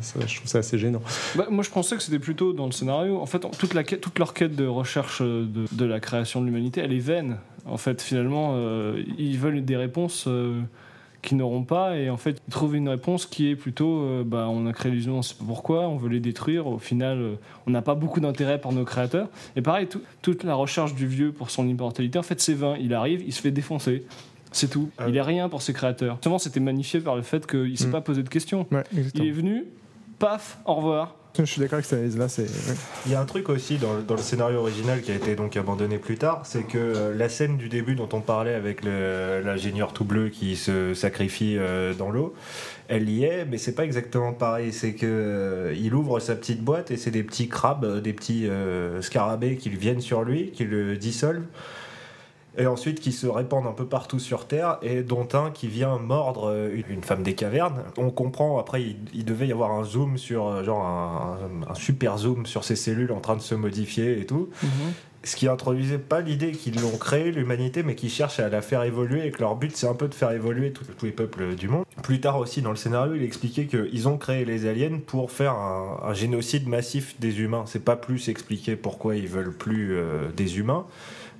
[0.00, 1.02] ça- je trouve ça assez gênant.
[1.34, 3.16] Bah, moi je pensais que c'était plutôt dans le scénario.
[3.18, 6.40] En fait, toute, la quête- toute leur quête de recherche euh, de, de la création
[6.40, 7.38] de l'humanité, elle est vaine.
[7.66, 10.60] En fait, finalement, euh, ils veulent des réponses euh,
[11.24, 11.96] qu'ils n'auront pas.
[11.96, 14.92] Et en fait, ils trouvent une réponse qui est plutôt euh, bah, on a créé
[14.92, 16.66] humains, on sait pas pourquoi, on veut les détruire.
[16.66, 17.34] Au final, euh,
[17.66, 19.28] on n'a pas beaucoup d'intérêt pour nos créateurs.
[19.56, 22.76] Et pareil, tout- toute la recherche du vieux pour son immortalité, en fait, c'est vain.
[22.80, 24.04] Il arrive, il se fait défoncer.
[24.52, 24.90] C'est tout.
[24.98, 26.18] Ah Il est rien pour ses créateurs.
[26.22, 27.92] Seulement, c'était magnifié par le fait qu'il s'est Mm.
[27.92, 28.66] pas posé de questions.
[28.70, 28.84] ouais,
[29.14, 29.64] Il est venu,
[30.20, 31.16] paf, au revoir.
[31.36, 32.28] Je suis d'accord avec cette analyse-là.
[32.28, 32.46] C'est.
[33.06, 35.98] Il y a un truc aussi dans, le- scénario original qui a été donc abandonné
[35.98, 40.04] plus tard, c'est que euh, la scène du début dont on parlait avec l'ingénieur tout
[40.04, 42.34] bleu qui se sacrifie euh, dans l'eau,
[42.86, 44.72] elle y est, mais c'est pas exactement pareil.
[44.72, 48.48] C'est que euh, il ouvre sa petite boîte et c'est des petits crabes, des petits
[49.00, 51.46] scarabées qui viennent sur lui, qui le dissolvent.
[52.56, 55.98] Et ensuite qui se répandent un peu partout sur Terre, et dont un qui vient
[55.98, 57.82] mordre euh, une, femme des cavernes.
[57.96, 61.70] On comprend, après, il, il devait y avoir un zoom sur, euh, genre un, un-
[61.70, 64.50] un super zoom sur ces cellules en train de se modifier et tout.
[65.24, 68.82] ce qui introduisait pas l'idée qu'ils l'ont créé, l'humanité, mais qui cherchent à la faire
[68.82, 71.54] évoluer et que leur but c'est un peu de faire évoluer tous tous les peuples
[71.54, 71.84] du monde.
[72.02, 75.52] Plus tard aussi dans le scénario, il expliquait qu'ils ont créé les aliens pour faire
[75.54, 77.64] un, un génocide massif des humains.
[77.66, 80.84] C'est pas plus expliqué pourquoi ils veulent plus euh, des humains.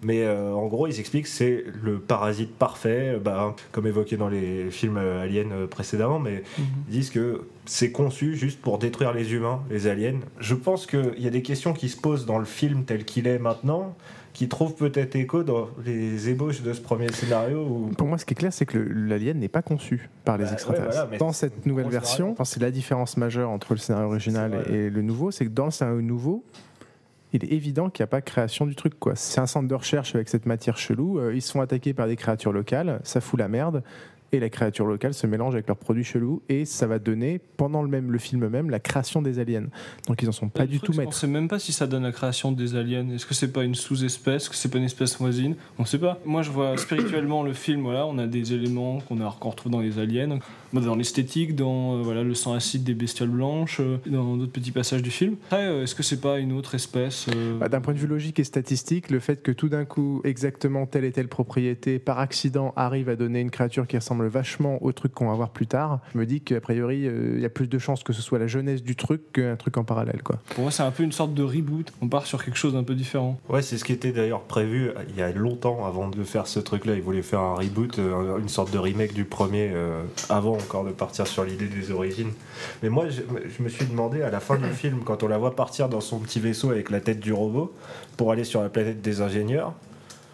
[0.05, 4.17] Mais euh, en gros, ils expliquent que c'est le parasite parfait, euh, bah, comme évoqué
[4.17, 9.13] dans les films euh, aliens précédemment, mais ils disent que c'est conçu juste pour détruire
[9.13, 10.21] les humains, les aliens.
[10.39, 13.27] Je pense qu'il y a des questions qui se posent dans le film tel qu'il
[13.27, 13.97] est maintenant,
[14.35, 17.65] qui trouvent peut-être écho dans les ébauches de ce premier scénario.
[17.65, 17.91] Où...
[17.97, 20.51] Pour moi, ce qui est clair, c'est que l'alien n'est pas conçu par les Bah,
[20.51, 21.03] ouais, extraterrestres.
[21.05, 25.03] voilà, dans cette nouvelle version, c'est la différence majeure entre le scénario original et le
[25.03, 26.45] nouveau, c'est que dans le scénario nouveau,
[27.35, 28.99] il est évident qu'il n'y a pas création du truc.
[28.99, 29.17] quoi.
[29.17, 31.19] C'est un centre de recherche avec cette matière chelou.
[31.19, 33.83] euh, ils se font attaquer par des créatures locales, ça fout la merde.
[34.35, 37.83] Et la créature locale se mélange avec leurs produits chelous et ça va donner, pendant
[37.83, 39.67] le même le film même, la création des aliens.
[40.09, 41.15] Donc ils en sont pas Le du truc, tout maîtres.
[41.15, 43.09] sait même pas si ça donne la création des aliens.
[43.11, 44.43] Est-ce que c'est pas une sous-espèce?
[44.43, 45.55] Est-ce que c'est pas une espèce voisine?
[45.79, 46.19] On sait pas.
[46.25, 47.83] Moi, je vois spirituellement le film.
[47.83, 50.41] Voilà, on a des éléments qu'on a qu'on retrouve dans les aliens,
[50.73, 54.73] dans l'esthétique, dans euh, voilà le sang acide des bestioles blanches, euh, dans d'autres petits
[54.73, 55.37] passages du film.
[55.47, 58.09] Après, euh, est-ce que c'est pas une autre espèce euh, Bah, D'un point de vue
[58.09, 62.19] logique et statistique, le fait que tout d'un coup, exactement telle et telle propriété, par
[62.19, 65.67] accident, arrive à donner une créature qui ressemble vachement au truc qu'on va voir plus
[65.67, 68.23] tard, je me dis qu'a priori, euh, il y a plus de chances que ce
[68.23, 70.23] soit la jeunesse du truc qu'un truc en parallèle.
[70.23, 70.39] Quoi.
[70.55, 71.93] Pour moi, c'est un peu une sorte de reboot.
[72.03, 73.39] On part sur quelque chose d'un peu différent.
[73.49, 76.47] Ouais, c'est ce qui était d'ailleurs prévu euh, il y a longtemps avant de faire
[76.47, 76.95] ce truc-là.
[76.95, 80.85] Ils voulaient faire un reboot, euh, une sorte de remake du premier, euh, avant encore
[80.85, 82.33] de partir sur l'idée des origines.
[82.83, 83.23] Mais moi, je,
[83.57, 86.01] je me suis demandé à la fin du film, quand on la voit partir dans
[86.01, 87.75] son petit vaisseau avec la tête du robot
[88.17, 89.75] pour aller sur la planète des ingénieurs.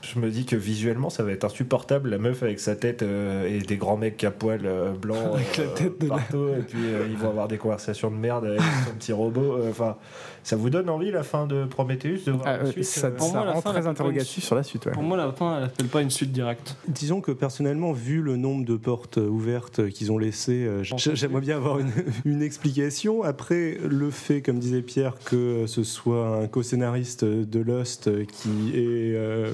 [0.03, 3.47] Je me dis que visuellement ça va être insupportable, la meuf avec sa tête euh,
[3.47, 6.49] et des grands mecs à poil euh, blancs Avec la euh, tête de la- partout,
[6.59, 9.57] et puis euh, ils vont avoir des conversations de merde avec son petit robot.
[9.59, 9.97] euh, Enfin,
[10.43, 13.11] ça vous donne envie la fin de Prometheus de voir Ah, la suite, ça euh,
[13.11, 14.87] Pour ça moi, la rend fin, très interrogatif sur la suite.
[14.87, 14.93] ouais.
[14.93, 16.77] Pour moi, la fin, elle appelle pas une suite directe.
[16.89, 21.79] Disons que personnellement, vu le nombre de portes ouvertes qu'ils ont laissées, j'aimerais bien avoir
[21.79, 21.91] une,
[22.25, 23.23] une explication.
[23.23, 29.51] Après, le fait, comme disait Pierre, que ce soit un co-scénariste de Lost qui euh,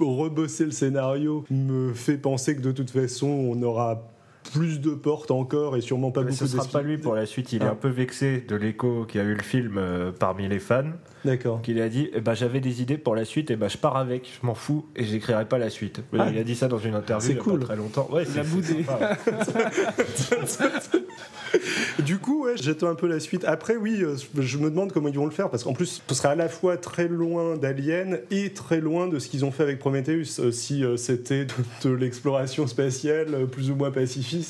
[0.00, 4.02] rebossé le scénario me fait penser que de toute façon, on aura
[4.52, 7.26] plus de portes encore et sûrement pas Mais beaucoup ce sera pas lui pour la
[7.26, 7.52] suite.
[7.52, 7.70] Il est Ah.
[7.72, 10.84] un peu vexé de l'écho qui a eu le film euh, parmi les fans.
[11.24, 11.60] D'accord.
[11.62, 13.96] Qu'il a dit eh ben, J'avais des idées pour la suite, et ben, je pars
[13.96, 16.00] avec, je m'en fous, et j'écrirai pas la suite.
[16.18, 16.28] Ah.
[16.32, 17.58] Il a dit ça dans une interview C'est il y a cool.
[17.60, 18.08] pas très longtemps.
[18.12, 18.84] Ouais, Il a c'est- boudé.
[22.04, 23.44] Du coup, ouais, j'attends un peu la suite.
[23.44, 26.14] Après, oui, euh, je me demande comment ils vont le faire parce qu'en plus, ce
[26.14, 29.62] sera à la fois très loin d'Alien et très loin de ce qu'ils ont fait
[29.62, 30.38] avec Prometheus.
[30.40, 31.52] Euh, si c'était de,
[31.88, 33.90] de l'exploration spatiale plus ou moins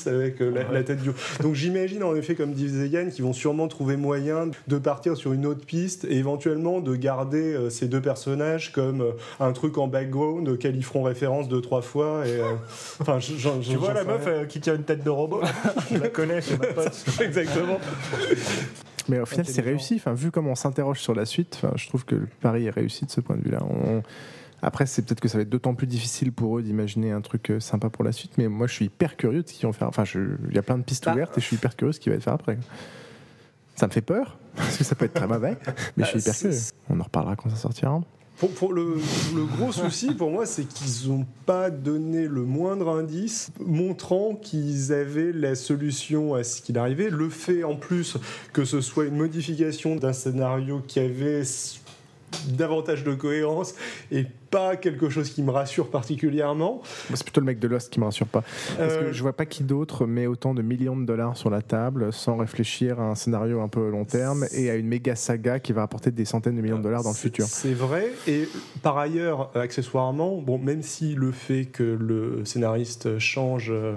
[0.07, 0.67] avec euh, la, Ouais.
[0.73, 1.11] la tête du.
[1.41, 5.33] Donc j'imagine en effet, comme disait Yann, qu'ils vont sûrement trouver moyen de partir sur
[5.33, 9.77] une autre piste et éventuellement de garder euh, ces deux personnages comme euh, un truc
[9.77, 12.23] en background auquel ils feront référence deux trois fois.
[12.25, 12.43] Et, euh,
[12.99, 15.41] enfin, je- Tu vois la meuf euh, qui tient une tête de robot?
[15.91, 17.05] Je la connais, c'est ma pote.
[17.21, 17.79] Exactement.
[19.07, 19.95] Mais au final, c'est réussi.
[19.95, 22.69] Enfin, vu comment on s'interroge sur la suite, enfin, je trouve que le pari est
[22.69, 23.59] réussi de ce point de vue-là.
[23.63, 24.03] On-
[24.61, 27.49] Après, c'est peut-être que ça va être d'autant plus difficile pour eux d'imaginer un truc
[27.51, 28.31] euh, sympa pour la suite.
[28.37, 29.87] Mais moi, je suis hyper curieux de ce qu'ils vont faire.
[29.87, 30.03] Enfin,
[30.49, 31.13] il y a plein de pistes Bah.
[31.13, 32.57] ouvertes et je suis hyper curieux de ce qui va être fait après.
[33.75, 35.57] Ça me fait peur parce que ça peut être très mauvais,
[35.95, 36.61] mais je suis hyper c'est- curieux.
[36.89, 38.01] On en reparlera quand ça sortira.
[38.37, 38.95] Pour, pour le,
[39.35, 44.93] le gros souci pour moi, c'est qu'ils n'ont pas donné le moindre indice montrant qu'ils
[44.93, 47.09] avaient la solution à ce qu'il arrivait.
[47.09, 48.17] Le fait en plus
[48.53, 51.43] que ce soit une modification d'un scénario qui avait
[52.47, 53.73] davantage de cohérence
[54.11, 56.81] et pas quelque chose qui me rassure particulièrement.
[57.13, 58.41] C'est plutôt le mec de Lost qui me rassure pas.
[58.77, 61.49] Parce Euh, que je vois pas qui d'autre met autant de millions de dollars sur
[61.49, 65.15] la table sans réfléchir à un scénario un peu long terme et à une méga
[65.15, 67.45] saga qui va apporter des centaines de millions de dollars dans le futur.
[67.45, 68.11] C'est vrai.
[68.27, 68.47] Et
[68.81, 73.93] par ailleurs, accessoirement, bon, même si le fait que le scénariste change euh,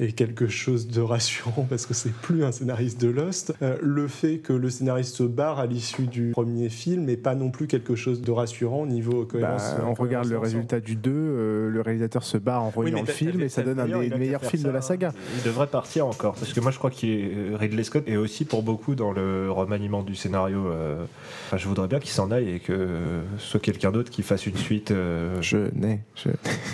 [0.00, 4.08] est quelque chose de rassurant parce que c'est plus un scénariste de Lost, euh, le
[4.08, 7.66] fait que le scénariste se barre à l'issue du premier film n'est pas non plus
[7.66, 9.74] quelque chose de rassurant au niveau cohérence.
[9.78, 13.06] Bah, on regarde le résultat du 2, euh, le réalisateur se barre en voyant le
[13.06, 15.12] film et ça donne un des meilleurs films de la saga.
[15.38, 18.16] Il devrait partir encore, parce que moi je crois qu'il est euh, Ridley Scott et
[18.16, 20.66] aussi pour beaucoup dans le remaniement du scénario.
[20.66, 21.04] euh,
[21.46, 24.22] enfin, je voudrais bien qu'il s'en aille et que euh, ce soit quelqu'un d'autre qui
[24.22, 24.90] fasse une suite.
[24.90, 26.00] euh, Je n'ai.
[26.16, 26.28] je-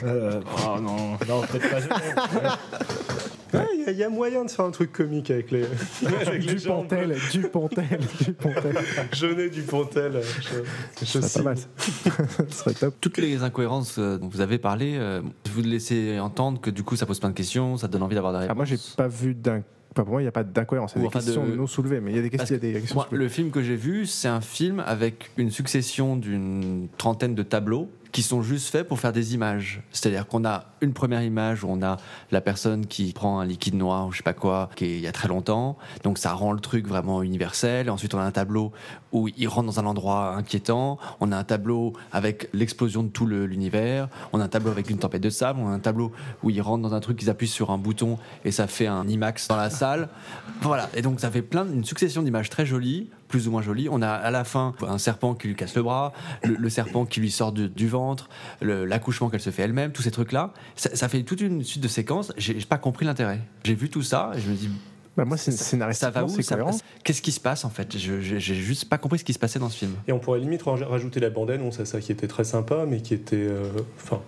[0.05, 1.13] euh, Oh non.
[1.29, 2.59] non, peut-être pas.
[3.53, 5.65] Il y a- il y, a moyen de faire un truc comique avec les.
[6.27, 6.55] avec les.
[6.55, 8.77] Dupontel, Dupontel, Dupontel.
[9.13, 10.21] Jeunet du Pontel.
[11.03, 11.57] Je, je pas mal.
[12.49, 12.95] Ce serait top.
[13.01, 16.97] Toutes les incohérences euh, dont vous avez parlé, euh, vous laissez entendre que du coup
[16.97, 18.57] ça pose plein de questions, ça donne envie d'avoir des Ah, réponses.
[18.57, 19.37] moi, j'ai pas vu
[19.93, 20.93] Enfin, pour moi, il n'y a pas d'incohérence.
[20.95, 22.55] Il y a des enfin questions de- non soulevées, mais il y a des questions.
[22.57, 23.25] il y a des questions Moi, soulevées.
[23.25, 27.89] le film que j'ai vu, c'est un film avec une succession d'une trentaine de tableaux
[28.13, 29.83] qui sont juste faits pour faire des images.
[29.93, 31.97] C'est-à-dire qu'on a une première image où on a
[32.31, 35.01] la personne qui prend un liquide noir ou je sais pas quoi, qui est il
[35.01, 35.77] y a très longtemps.
[36.05, 37.91] Donc ça rend le truc vraiment universel.
[37.91, 38.73] Ensuite, on a un tableau
[39.13, 40.99] où il rentre dans un endroit inquiétant.
[41.21, 44.09] On a un tableau avec l'explosion de tout l'univers.
[44.33, 45.61] On a un tableau avec une tempête de sable.
[45.63, 48.19] On a un tableau où il rentre dans un truc, ils appuient sur un bouton
[48.45, 50.09] et ça fait un IMAX dans la salle.
[50.63, 50.89] Voilà.
[50.95, 53.89] Et donc ça fait plein, une succession d'images très jolies, plus ou moins jolies.
[53.91, 56.13] On a à la fin un serpent qui lui casse le bras,
[56.45, 58.29] le, le serpent qui lui sort du, du ventre,
[58.61, 60.53] l'accouchement qu'elle se fait elle-même, tous ces trucs-là.
[60.77, 62.33] Ça, ça fait toute une suite de séquences.
[62.37, 63.41] J'ai pas compris l'intérêt.
[63.65, 64.71] J'ai vu tout ça et je me dis.
[65.17, 65.65] Bah, moi, c'est ça-
[65.95, 66.29] ça va où.
[67.03, 67.97] Qu'est-ce qui se passe en fait?
[67.99, 69.91] J'ai juste pas compris ce qui se passait dans ce film.
[70.07, 73.01] Et on pourrait limite raj- rajouter la bande-annonce à ça, qui était très sympa, mais
[73.03, 73.35] qui était.
[73.37, 73.65] euh,
[74.01, 74.21] Enfin,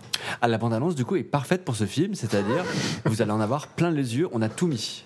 [0.43, 2.65] Ah, la bande-annonce, du coup, est parfaite pour ce film, c'est-à-dire,
[3.05, 5.05] vous allez en avoir plein les yeux, on a tout mis.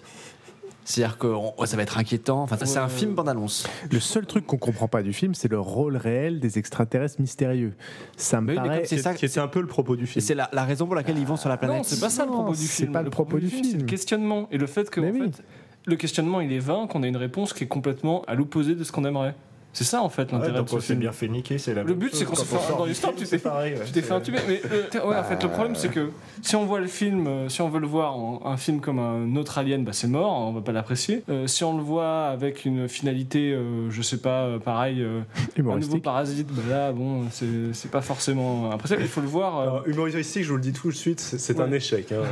[0.85, 2.43] C'est-à-dire que on- ça va être inquiétant.
[2.43, 2.91] Enfin, ça, c'est un Ouais.
[2.91, 3.67] film bande-annonce.
[3.91, 7.73] Le seul truc qu'on comprend pas du film, c'est le rôle réel des extraterrestres mystérieux.
[8.17, 8.83] Ça me Mais paraît.
[8.85, 10.21] C'est ça- qui était un peu le propos du film.
[10.25, 11.77] c'est la, la raison pour laquelle ils vont sur la planète.
[11.79, 12.93] Non, c'est pas ça le propos du c'est film.
[12.93, 13.79] pas le propos du C'est film.
[13.81, 15.21] le questionnement et le fait que Mais en oui.
[15.33, 15.43] fait,
[15.87, 18.85] le questionnement il est vain, qu'on a une réponse qui est complètement à l'opposé de
[18.85, 19.35] ce qu'on aimerait.
[19.75, 21.01] C'est ça en fait Ouais, l'intérêt donc de ce film.
[21.01, 23.27] bien fait niquer, c'est la Le but, c'est qu'on se fait- dans du l'histoire, film,
[23.29, 26.11] tu t'es- ouais, fait intuber, mais euh, ouais, en fait, le problème c'est que
[26.43, 28.99] si on voit le film, euh, si on veut le voir en un film comme
[28.99, 31.25] un autre Alien, bah, c'est mort, on va pas l'apprécier.
[31.29, 35.21] Euh, si on le voit avec une finalité, euh, je sais pas, euh, pareil, euh,
[35.59, 39.03] un nouveau parasite, bah là, bon, c'est c'est pas forcément impressionnant.
[39.03, 39.59] Il faut le voir.
[39.59, 41.79] euh, Alors, humoristique, je vous le dis tout de suite, c'est un Ouais.
[41.79, 42.13] échec.
[42.13, 42.23] hein.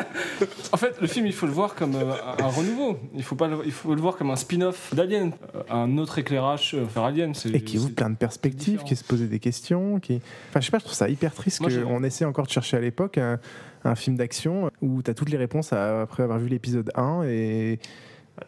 [0.72, 2.98] En fait, le film, il faut le voir comme euh, un, un renouveau.
[3.14, 6.05] Il faut pas, le, il faut le voir comme un spin-off d'Alien, Euh, un autre
[6.18, 7.34] éclairage euh, vers Alien.
[7.34, 8.88] c'est- Et qui ouvre plein de perspectives, différent.
[8.88, 9.98] qui se posait des questions.
[10.00, 10.20] Qui...
[10.50, 12.80] Enfin, je sais pas, je trouve ça hyper triste qu'on essaie encore de chercher à
[12.80, 13.38] l'époque un,
[13.84, 17.22] un film d'action où tu as toutes les réponses à- après avoir vu l'épisode 1
[17.24, 17.78] et.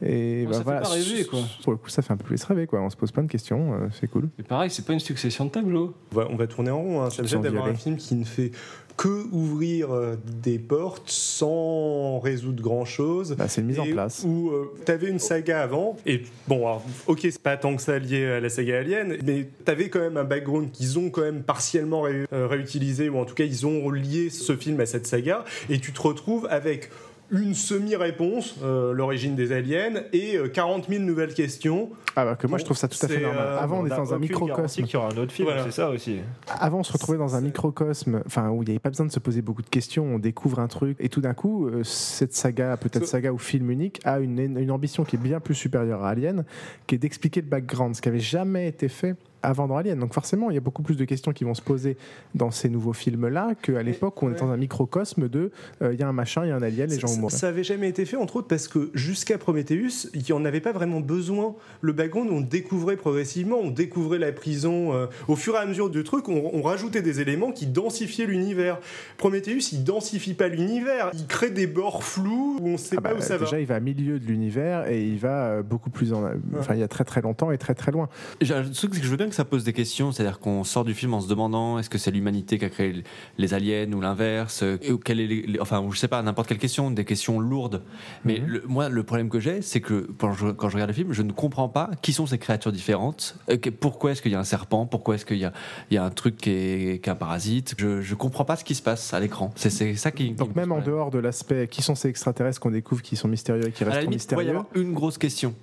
[0.02, 1.38] Et bah ça fait voilà, pas rêver, quoi.
[1.62, 2.82] Pour le coup, ça fait un peu plus rêver, quoi.
[2.82, 4.28] On se pose plein de questions, euh, c'est cool.
[4.38, 5.94] Et pareil, c'est pas une succession de tableaux.
[6.12, 7.02] On va, on va tourner en rond.
[7.02, 7.08] Hein.
[7.08, 8.50] Ça me d'avoir un film qui ne fait
[8.98, 13.34] que ouvrir euh, des portes sans résoudre grand chose.
[13.38, 14.24] Bah, c'est une mise en place.
[14.26, 14.50] Où
[14.84, 18.26] tu avais une saga avant, et bon, alors, ok, c'est pas tant que ça lié
[18.26, 21.42] à la saga Alien, mais tu avais quand même un background qu'ils ont quand même
[21.42, 25.06] partiellement ré- euh, réutilisé, ou en tout cas, ils ont lié ce film à cette
[25.06, 26.90] saga, et tu te retrouves avec
[27.30, 31.90] une semi-réponse, euh, l'origine des aliens, et euh, 40 000 nouvelles questions.
[32.20, 33.46] Ah bah que moi Bon, je trouve ça tout à fait normal.
[33.46, 34.82] euh, Avant on On était a dans un microcosme.
[34.82, 35.62] qu'il y aura un autre film, Voilà.
[35.64, 36.18] c'est ça aussi.
[36.48, 39.12] Avant on se retrouvait dans un microcosme, enfin où il n'y avait pas besoin de
[39.12, 40.04] se poser beaucoup de questions.
[40.04, 43.38] On découvre un truc et tout d'un coup euh, cette saga, peut-être So- saga ou
[43.38, 46.44] film unique, a une, une ambition qui est bien plus supérieure à Alien,
[46.88, 50.00] qui est d'expliquer le background, ce qui avait jamais été fait avant dans Alien.
[50.00, 51.96] Donc forcément il y a beaucoup plus de questions qui vont se poser
[52.34, 56.00] dans ces nouveaux films-là qu'à l'époque où on est dans un microcosme de euh, il
[56.00, 57.36] y a un machin, il y a un alien, les gens vont Ça, mourir.
[57.38, 60.60] ça avait jamais été fait, entre autres, parce que jusqu'à Prometheus, il n'y en avait
[60.60, 61.54] pas vraiment besoin.
[61.82, 64.92] Le on découvrait progressivement, on découvrait la prison.
[64.94, 68.26] euh, au fur et à mesure du truc, on, on rajoutait des éléments qui densifiaient
[68.26, 68.78] l'univers.
[69.16, 73.02] Prometheus, il densifie pas l'univers, il crée des bords flous où on ne sait Ah
[73.02, 73.60] pas bah, où ça déjà, va.
[73.60, 76.22] il va à milieu de l'univers et il va euh, beaucoup plus en.
[76.58, 78.08] Enfin, il y a très très longtemps et très très loin.
[78.40, 81.20] Que je veux bien que ça pose des questions, c'est-à-dire qu'on sort du film en
[81.20, 83.02] se demandant est-ce que c'est l'humanité qui a créé
[83.38, 86.90] les aliens ou l'inverse, euh, quelle est les- enfin, je sais pas, n'importe quelle question,
[86.90, 87.82] des questions lourdes.
[88.24, 88.46] Mais Mhm.
[88.46, 91.12] le- moi, le problème que j'ai, c'est que quand je, quand je regarde le film,
[91.12, 94.38] je ne comprends pas qui sont ces créatures différentes, euh, pourquoi est-ce qu'il y a
[94.38, 95.52] un serpent, pourquoi est-ce qu'il y a,
[95.90, 97.74] il y a un truc qui est, qui est un parasite?
[97.78, 99.52] Je, je comprends pas ce qui se passe à l'écran.
[99.56, 100.30] C'est c'est ça qui.
[100.32, 103.28] Donc me même en dehors de l'aspect qui sont ces extraterrestres qu'on découvre, qui sont
[103.28, 104.48] mystérieux et qui restent limite, il y mystérieux.
[104.50, 105.54] avoir une grosse question.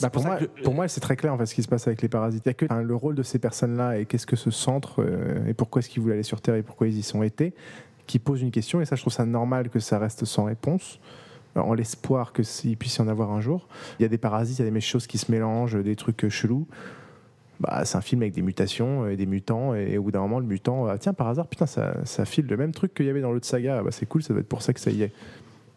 [0.00, 1.68] Bah, pour moi, que je- pour moi, c'est très clair en fait ce qui se
[1.68, 2.42] passe avec les parasites.
[2.46, 5.02] Il y a que enfin, le rôle de ces personnes-là et qu'est-ce que ce centre
[5.02, 7.52] euh, et pourquoi est-ce qu'ils voulaient aller sur Terre et pourquoi ils y sont été,
[8.06, 8.80] qui pose une question.
[8.80, 10.98] Et ça, je trouve ça normal que ça reste sans réponse,
[11.62, 12.42] en l'espoir que
[12.74, 13.68] puisse y en avoir un jour.
[13.98, 16.24] Il y a des parasites, il y a des choses qui se mélangent, des trucs
[16.24, 16.66] euh, chelous.
[17.58, 20.20] Bah, c'est un film avec des mutations euh, et des mutants et au bout d'un
[20.20, 23.06] moment le mutant ah, tiens par hasard putain ça, ça file le même truc qu'il
[23.06, 24.80] y avait dans l'autre saga Ah, bah, c'est cool ça doit être pour ça que
[24.80, 25.12] ça y est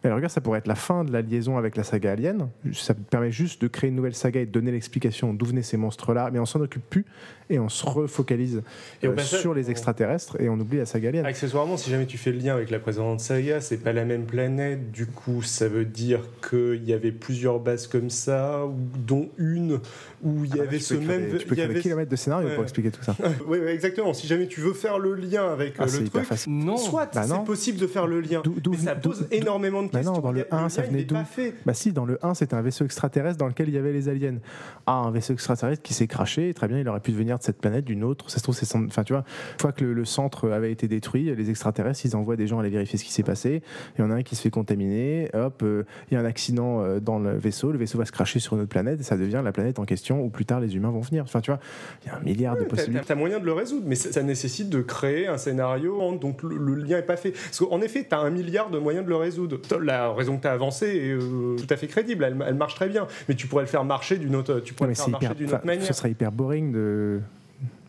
[0.08, 2.48] alors, regarde, ça pourrait être la fin de la liaison avec la saga Alien.
[2.72, 5.76] Ça permet juste de créer une nouvelle saga et de donner l'explication d'où venaient ces
[5.76, 7.04] monstres-là, mais on s'en occupe plus
[7.50, 8.62] et on se refocalise
[9.02, 11.26] Et euh, passage, sur les on- extraterrestres et on oublie la saga Alien.
[11.26, 14.24] Accessoirement, si jamais tu fais le lien avec la précédente saga, c'est pas la même
[14.24, 14.90] planète.
[14.90, 18.62] Du coup, ça veut dire qu'il y avait plusieurs bases comme ça,
[19.06, 19.80] dont une
[20.22, 21.30] où il y Ah bah, avait ce même.
[21.32, 22.54] des- tu peux il y écrire des avait- kilomètres de scénario Ouais.
[22.54, 23.16] pour expliquer tout ça.
[23.46, 24.14] Oui, exactement.
[24.14, 26.24] Si jamais tu veux faire le lien avec Ah, euh, c'est le truc.
[26.46, 26.76] Non.
[26.76, 28.42] soit Bah c'est possible de faire le lien.
[28.70, 30.82] Mais ça pose énormément de de Bah non, dans le Il y a- 1, ça
[30.82, 31.14] venait d'où.
[31.66, 34.08] Bah si, dans le 1, c'était un vaisseau extraterrestre dans lequel il y avait les
[34.08, 34.36] aliens.
[34.86, 37.58] Ah, un vaisseau extraterrestre qui s'est craché, très bien, il aurait pu venir de cette
[37.58, 38.30] planète, d'une autre.
[38.30, 38.66] Ça se trouve, c'est...
[38.76, 39.24] Enfin, tu vois,
[39.54, 42.58] une fois que le, le centre avait été détruit, les extraterrestres, ils envoient des gens
[42.60, 43.62] aller vérifier ce qui s'est passé.
[43.98, 46.24] Il y en a un qui se fait contaminer, hop, euh, il y a un
[46.24, 49.02] accident euh, dans le vaisseau, le vaisseau va se cracher sur une autre planète, et
[49.04, 51.24] ça devient la planète en question où plus tard les humains vont venir.
[51.24, 51.60] Enfin, tu vois,
[52.04, 53.04] il y a un milliard de possibilités.
[53.06, 56.56] T'as moyen de le résoudre, mais ça, ça nécessite de créer un scénario, donc le,
[56.56, 57.30] le lien est pas fait.
[57.32, 59.58] Parce qu'en effet, t'as un milliard de moyens de le résoudre.
[59.82, 62.88] La raison que t'as avancée est euh, tout à fait crédible, elle, elle marche très
[62.88, 65.52] bien, mais tu pourrais le faire marcher d'une autre, tu pourrais le faire marcher d'une
[65.52, 65.86] autre manière.
[65.86, 67.20] ce serait hyper boring de.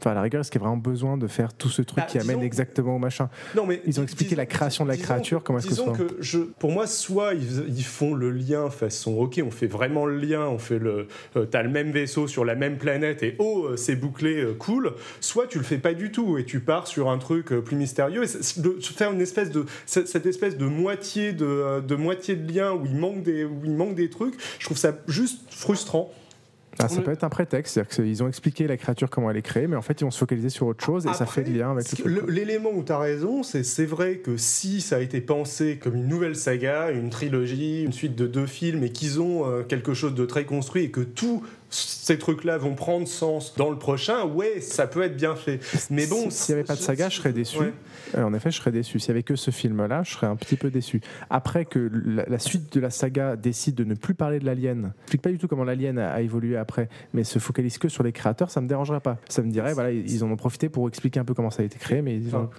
[0.02, 1.98] Enfin, à la rigueur, est-ce qu'il y a vraiment besoin de faire tout ce truc
[2.00, 4.98] Bah, qui amène exactement au machin Non, mais Ils ont expliqué la création de la
[4.98, 8.16] créature, que- comment est-ce que disons ça- que je, pour moi, soit ils, ils font
[8.16, 11.70] le lien façon, ok, on fait vraiment le lien, on fait le, euh, t'as le
[11.70, 14.94] même vaisseau sur la même planète et oh, euh, c'est bouclé, euh, cool.
[15.20, 17.76] Soit tu le fais pas du tout et tu pars sur un truc euh, plus
[17.76, 18.24] mystérieux.
[18.24, 22.74] Et de faire une espèce de cette espèce de moitié de, de moitié de lien
[22.74, 24.34] où il manque des où il manque des trucs.
[24.58, 26.12] Je trouve ça juste frustrant.
[26.80, 29.42] Ah, ça peut être un prétexte, c'est-à-dire qu'ils ont expliqué la créature comment elle est
[29.42, 31.54] créée, mais en fait ils vont se focaliser sur autre chose et ça fait le
[31.58, 31.86] lien avec
[32.28, 35.96] L'élément où tu as raison, c'est c'est vrai que si ça a été pensé comme
[35.96, 39.94] une nouvelle saga, une trilogie, une suite de deux films, et qu'ils ont euh, quelque
[39.94, 44.26] chose de très construit et que tous ces trucs-là vont prendre sens dans le prochain,
[44.26, 45.60] ouais, ça peut être bien fait.
[45.90, 47.58] Mais bon, Si- s'il n'y avait pas de saga, je serais déçu.
[47.60, 47.74] Ouais.
[48.18, 49.00] Euh, en effet, je serais déçu.
[49.00, 51.02] S'il n'y avait que ce film-là, je serais un petit peu déçu.
[51.30, 54.92] Après que la, la suite de la saga décide de ne plus parler de l'alien,
[54.98, 57.88] je explique pas du tout comment l'alien a, a évolué après, mais se focalise que
[57.88, 59.18] sur les créateurs, ça me dérangerait pas.
[59.30, 61.66] Ça me dirait, voilà, ils en ont profité pour expliquer un peu comment ça a
[61.66, 62.50] été créé, mais Enfin,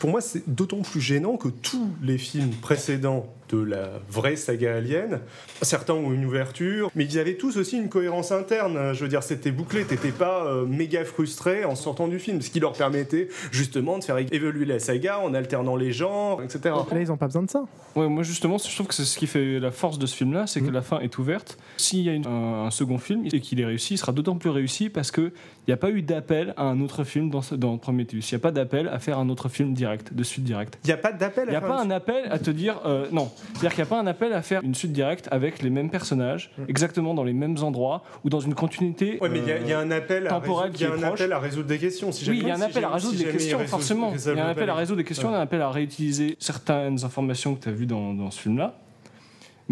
[0.00, 4.76] pour moi, c'est d'autant plus gênant que tous les films précédents de la vraie saga
[4.76, 5.20] Alien,
[5.60, 8.61] certains ont une ouverture, mais ils avaient tous aussi une cohérence interne.
[8.68, 12.50] Je veux dire, c'était bouclé, t'étais pas euh, méga frustré en sortant du film, ce
[12.50, 16.60] qui leur permettait justement de faire évoluer la saga en alternant les genres, etc.
[16.64, 17.64] Là, ils n'ont pas besoin de ça.
[17.96, 20.46] Ouais, moi justement, je trouve que c'est ce qui fait la force de ce film-là,
[20.46, 20.72] c'est que Mm.
[20.74, 21.58] la fin est ouverte.
[21.82, 24.36] S'il y a une- un, un second film et qu'il est réussi, il sera d'autant
[24.36, 25.20] plus réussi parce que
[25.66, 28.18] il n'y a pas eu d'appel à un autre film dans, dans Prometheus.
[28.30, 30.78] Il n'y a pas d'appel à faire un autre film direct, de suite direct.
[30.84, 32.80] Il n'y a pas d'appel Il à n'y a pas un appel à te dire
[32.84, 33.30] euh, non.
[33.54, 35.90] C'est-à-dire qu'il n'y a pas un appel à faire une suite directe avec les mêmes
[35.90, 39.18] personnages, exactement dans les mêmes endroits ou dans une continuité.
[39.20, 40.82] Ouais, mais il y a- il y, a euh, un appel à temporel résoudre, il
[40.82, 41.20] y a qui un proche.
[41.20, 42.12] appel à résoudre des questions.
[42.12, 44.12] Si Oui, il y a un appel à résoudre des questions, forcément.
[44.14, 47.54] Il y a un appel à résoudre des questions, un appel à réutiliser certaines informations
[47.54, 48.74] que tu as vues dans, dans ce film-là.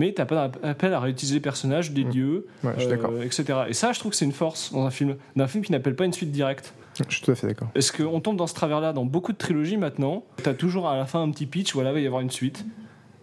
[0.01, 2.11] Mais tu n'as pas d'appel à réutiliser les personnages, des Mm.
[2.15, 3.45] lieux, Ouais, suis euh, etc.
[3.69, 5.95] Et ça, je trouve que c'est une force dans un film, d'un film qui n'appelle
[5.95, 6.73] pas une suite directe.
[7.07, 7.69] Je suis tout à fait d'accord.
[7.75, 10.25] Est-ce qu'on tombe dans ce travers-là dans beaucoup de trilogies maintenant?
[10.43, 12.31] Tu as toujours à la fin un petit pitch, voilà, il va y avoir une
[12.31, 12.65] suite.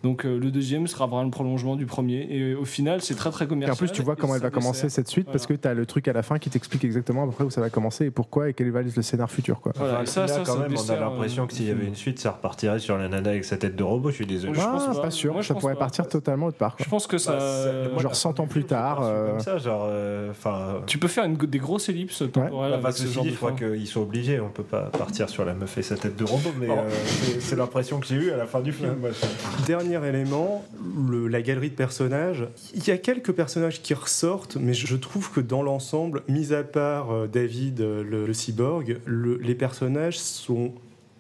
[0.04, 2.28] Donc euh, le deuxième sera vraiment le prolongement du premier.
[2.30, 3.74] Et au final, c'est très très Et commercial.
[3.74, 4.92] en plus, tu vois et comment elle ça va commencer dessert.
[4.92, 7.26] cette suite parce que tu as le truc à la fin qui t'explique exactement à
[7.26, 9.60] peu près où ça va commencer et pourquoi et quel va être le scénar futur.
[9.60, 9.74] Quoi.
[9.76, 11.54] Voilà, Enfin, et ça, là, ça, quand ça même, on a dessert, l'impression euh, que
[11.54, 14.10] s'il y avait une suite, ça repartirait sur la nana avec sa tête de robot.
[14.12, 14.54] Je suis désolé.
[14.54, 15.02] Je ah, pense pas.
[15.04, 15.12] pas.
[15.12, 15.80] sûr, Moi, je ça pense pourrait pas.
[15.80, 16.76] partir totalement autre part.
[16.76, 16.84] quoi.
[16.86, 17.32] Je pense que ça.
[17.38, 19.86] Bah, moi, genre la 100 fin ans plus je tard, euh, Comme ça, genre.
[19.90, 20.32] euh.
[20.86, 23.52] Tu peux faire une, des grosses ellipses temporelles avec ce genre dit, de je crois
[23.54, 24.40] qu'ils sont obligés.
[24.40, 26.74] On peut pas partir sur la meuf et sa tête de robot, mais euh,
[27.40, 28.96] c'est- l'impression que j'ai eue à la fin du film.
[29.04, 30.66] je- Dernier élément,
[31.30, 32.46] la galerie de personnages.
[32.76, 36.64] Il y a quelques personnages qui ressortent, mais je trouve que dans l'ensemble, mis à
[36.64, 40.74] part euh, David, euh, le, cyborg, le- les personnages sont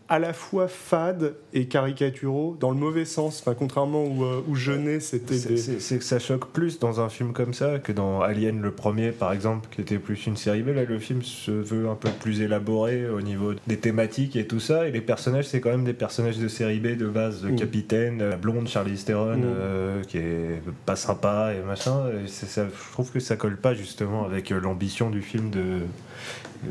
[0.10, 3.42] à la fois fades et caricaturaux, dans le mauvais sens.
[3.42, 5.58] Enfin, contrairement où, euh, où Jeunet, c'était C'est des...
[5.58, 8.72] c'est- c'est que ça choque plus dans un film comme ça que dans Alien le
[8.72, 10.70] premier par exemple qui était plus une série B.
[10.70, 14.60] Là le film se veut un peu plus élaboré au niveau des thématiques et tout
[14.62, 17.44] ça et les personnages c'est quand même des personnages de série B de base.
[17.44, 17.56] Le Mm.
[17.58, 19.44] capitaine, la blonde Charlie Theron Mm.
[19.46, 22.06] euh, qui est pas sympa et machin.
[22.24, 25.80] Et ça, je trouve que ça colle pas justement avec euh, l'ambition du film de...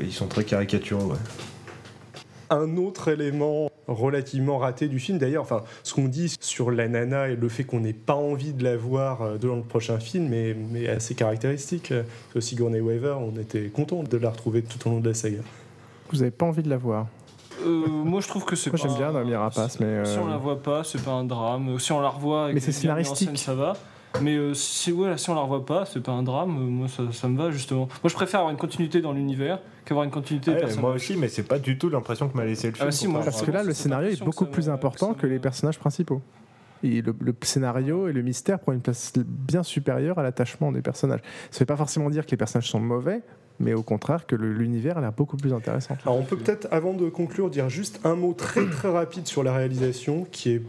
[0.01, 1.11] Ils sont très caricaturaux.
[1.13, 1.19] ouais.
[2.51, 5.19] Un autre élément relativement raté du film.
[5.19, 8.53] D'ailleurs, enfin, ce qu'on dit sur la nana et le fait qu'on n'ait pas envie
[8.53, 11.93] de la voir euh, dans le prochain film est, mais assez caractéristique.
[11.93, 12.03] Euh,
[12.41, 15.39] Sigourney Weaver, on était content de la retrouver tout au long de la saga.
[16.11, 17.07] Vous avez pas envie de la voir.
[17.65, 18.89] Euh, moi, je trouve que c'est Moi, pas.
[18.89, 21.79] j'aime bien Naomi Rapace, mais, Si on la voit pas, c'est pas un drame.
[21.79, 23.29] Si on la revoit, avec Mais c'est en scénaristique.
[23.29, 23.75] scène, ça va.
[24.23, 26.51] Mais euh, si, ouais, si on la revoit pas, c'est pas un drame.
[26.51, 27.89] Moi, ça, ça me va justement.
[28.03, 31.29] Moi, je préfère avoir une continuité dans l'univers qu'avoir une continuité Ouais, moi aussi, mais
[31.29, 32.87] c'est pas du tout l'impression que m'a laissé le Ah film.
[32.89, 35.39] bah si, moi, contrairement Parce que là, le scénario est beaucoup plus important que les
[35.39, 36.21] personnages principaux.
[36.83, 40.83] Et le, le scénario et le mystère prend une place bien supérieure à l'attachement des
[40.83, 41.21] personnages.
[41.51, 43.23] Ça ne veut pas forcément dire que les personnages sont mauvais,
[43.59, 45.97] mais au contraire que l'univers a l'air beaucoup plus intéressant.
[46.05, 49.43] Alors, on peut peut-être, avant de conclure, dire juste un mot très très rapide sur
[49.43, 50.63] la réalisation qui est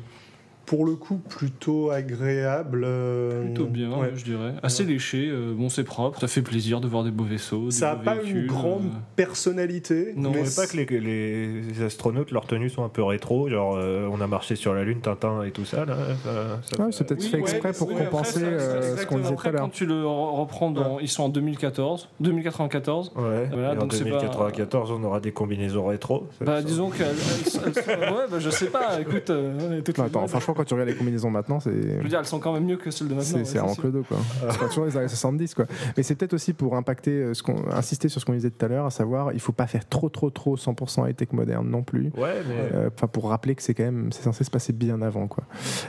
[0.67, 2.84] pour le coup plutôt agréable.
[2.86, 4.12] euh, Plutôt bien, ouais.
[4.15, 4.53] je dirais.
[4.62, 7.65] Assez léché, euh, bon, c'est propre, ça fait plaisir de voir des beaux vaisseaux.
[7.65, 10.13] des Ça n'a pas véhicules, une grande euh, personnalité.
[10.15, 14.08] Non, mais pas que les, les astronautes, leurs tenues sont un peu rétro, genre euh,
[14.12, 15.86] on a marché sur la Lune, Tintin et tout ça.
[15.86, 19.17] Là, ça- Ouais, c'est peut-être Oui, fait ouais, exprès pour compenser ça- euh, ce qu'on
[19.17, 19.62] disait tout Après, à l'heure.
[19.62, 20.99] quand tu le re- reprends dans.
[20.99, 23.13] Ils sont en 2014, 2094.
[23.15, 26.27] Ouais, Voilà, et en donc c'est pas- 2094, on aura des combinaisons rétro.
[26.41, 29.30] Bah, disons sont- Ouais, bah, je sais pas, écoute.
[29.30, 29.82] euh,
[30.21, 30.30] modes.
[30.30, 31.71] franchement, quand tu regardes les combinaisons maintenant, c'est.
[31.71, 33.39] Je veux dire, elles sont quand même mieux que celles de maintenant.
[33.45, 33.81] C'est vraiment sûr.
[33.83, 34.17] clodo quoi.
[34.51, 35.65] C'est pas toujours les années 70 quoi.
[35.95, 38.65] Mais c'est peut-être aussi pour impacter, euh, ce qu'on, insister sur ce qu'on disait tout
[38.65, 41.83] à l'heure, à savoir il faut pas faire trop trop trop 100% high-tech moderne non
[41.83, 42.11] plus.
[42.17, 42.55] Ouais, mais.
[42.73, 45.43] Euh, Enfin pour rappeler que c'est quand même c'est censé se passer bien avant quoi.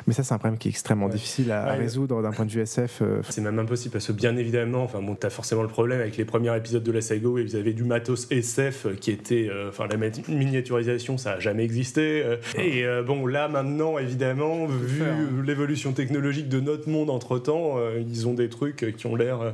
[0.07, 1.13] Mais ça c'est un problème qui est extrêmement Ouais.
[1.13, 3.01] difficile à, résoudre d'un point de vue SF.
[3.03, 6.17] euh, C'est même impossible parce que bien évidemment, enfin bon, t'as forcément le problème avec
[6.17, 9.69] les premiers épisodes de la saga où ils avaient du matos SF qui était, euh,
[9.71, 12.23] enfin la mini- miniaturisation, ça a jamais existé.
[12.25, 15.29] euh, et euh, bon là maintenant, évidemment, vu hein.
[15.47, 19.41] l'évolution technologique de notre monde entre temps, ils ont des trucs euh, qui ont l'air
[19.41, 19.51] euh,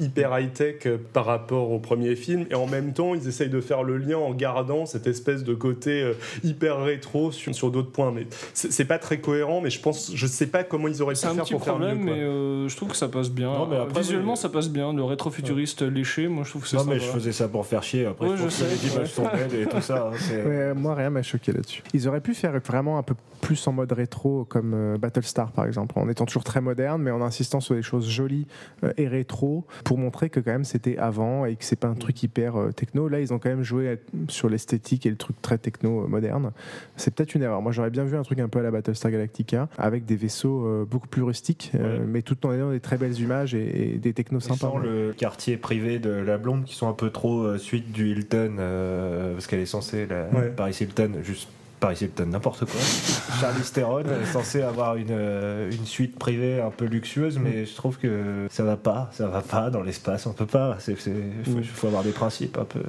[0.00, 2.46] hyper high tech par rapport au premier film.
[2.50, 5.54] Et en même temps, ils essayent de faire le lien en gardant cette espèce de
[5.54, 8.12] côté euh, hyper rétro sur, sur d'autres points.
[8.12, 9.60] Mais c'est pas très cohérent.
[9.60, 12.04] Mais je pense, je sais pas comment ils auraient pu faire pour faire problème, mieux.
[12.04, 13.52] mais euh, je trouve que ça passe bien.
[13.52, 14.38] Non, mais après, Visuellement, oui.
[14.38, 14.92] ça passe bien.
[14.92, 16.94] Le rétrofuturiste léché, moi, je trouve que c'est Non, sympa.
[16.94, 18.06] mais je faisais ça pour faire chier.
[18.06, 20.10] Après, Ouais, je je que sais, les images sont belles et tout ça.
[20.12, 21.82] hein, ouais, moi rien m'a choqué là-dessus.
[21.92, 25.66] Ils auraient pu faire vraiment un peu plus en mode rétro comme euh, Battlestar par
[25.66, 28.46] exemple, en étant toujours très moderne mais en insistant sur des choses jolies
[28.84, 31.94] euh, et rétro pour montrer que quand même c'était avant et que c'est pas un
[31.94, 33.08] truc hyper euh, techno.
[33.08, 36.52] Là ils ont quand même joué sur l'esthétique et le truc très techno moderne.
[36.96, 37.62] C'est peut-être une erreur.
[37.62, 40.84] Moi j'aurais bien vu un truc un peu à la Battlestar Galactica avec des vaisseaux
[40.90, 42.00] beaucoup plus rustiques Ouais.
[42.06, 44.56] mais tout en ayant des très belles images et, et des technos sympas.
[44.70, 48.56] sans le quartier privé de la blonde qui sont un peu trop suite du Hilton
[48.58, 50.48] euh, parce qu'elle est censée la Ouais.
[50.50, 51.48] Paris Hilton juste
[51.84, 52.80] Paris Hilton n'importe quoi
[53.40, 57.74] Charlize Theron est censée avoir une, euh, une suite privée un peu luxueuse mais je
[57.74, 61.12] trouve que ça va pas ça va pas dans l'espace on peut pas c'est c'est-
[61.44, 62.80] faut, faut avoir des principes un peu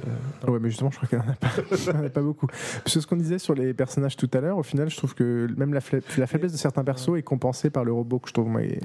[0.48, 1.48] Ouais, mais justement, je crois pas,
[1.88, 2.46] elle en a pas beaucoup.
[2.46, 5.14] Parce que ce qu'on disait sur les personnages tout à l'heure, au final, je trouve
[5.14, 8.28] que même la, fla- la faiblesse de certains persos est compensée par le robot que
[8.28, 8.78] je trouve moi, est,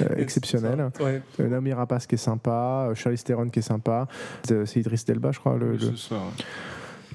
[0.00, 0.90] euh, exceptionnel.
[1.00, 1.20] Ouais.
[1.40, 4.08] Euh, Naomi Rapace qui est sympa, euh, Charlize Theron qui est sympa,
[4.50, 5.56] Euh, c'est Idriss Delba, je crois.
[5.58, 6.44] Le, Oui, le- c'est ça, ouais.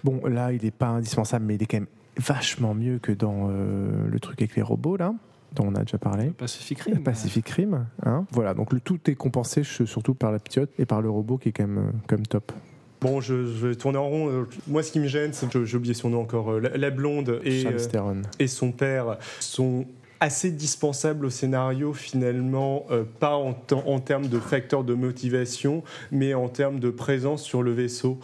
[0.04, 1.88] Bon, là, il n'est pas indispensable, mais il est quand même
[2.20, 5.13] vachement mieux que dans euh, le truc avec les robots, là,
[5.55, 6.30] dont on a déjà parlé.
[6.30, 7.03] Pacific Rim.
[7.03, 7.88] Pacific Rim.
[8.05, 11.38] Hein voilà, donc le, tout est compensé surtout par la ptiote et par le robot
[11.38, 12.51] qui est quand même, euh, quand même top.
[13.01, 14.30] Bon, je, je vais tourner en rond.
[14.30, 16.59] Euh, Moi, ce qui me gêne, c'est que j'ai oublié son nom encore.
[16.59, 19.86] La, la blonde et, euh, et son père sont
[20.20, 26.34] assez dispensables au scénario finalement, euh, pas en, en termes de facteurs de motivation, mais
[26.34, 28.20] en termes de présence sur le vaisseau.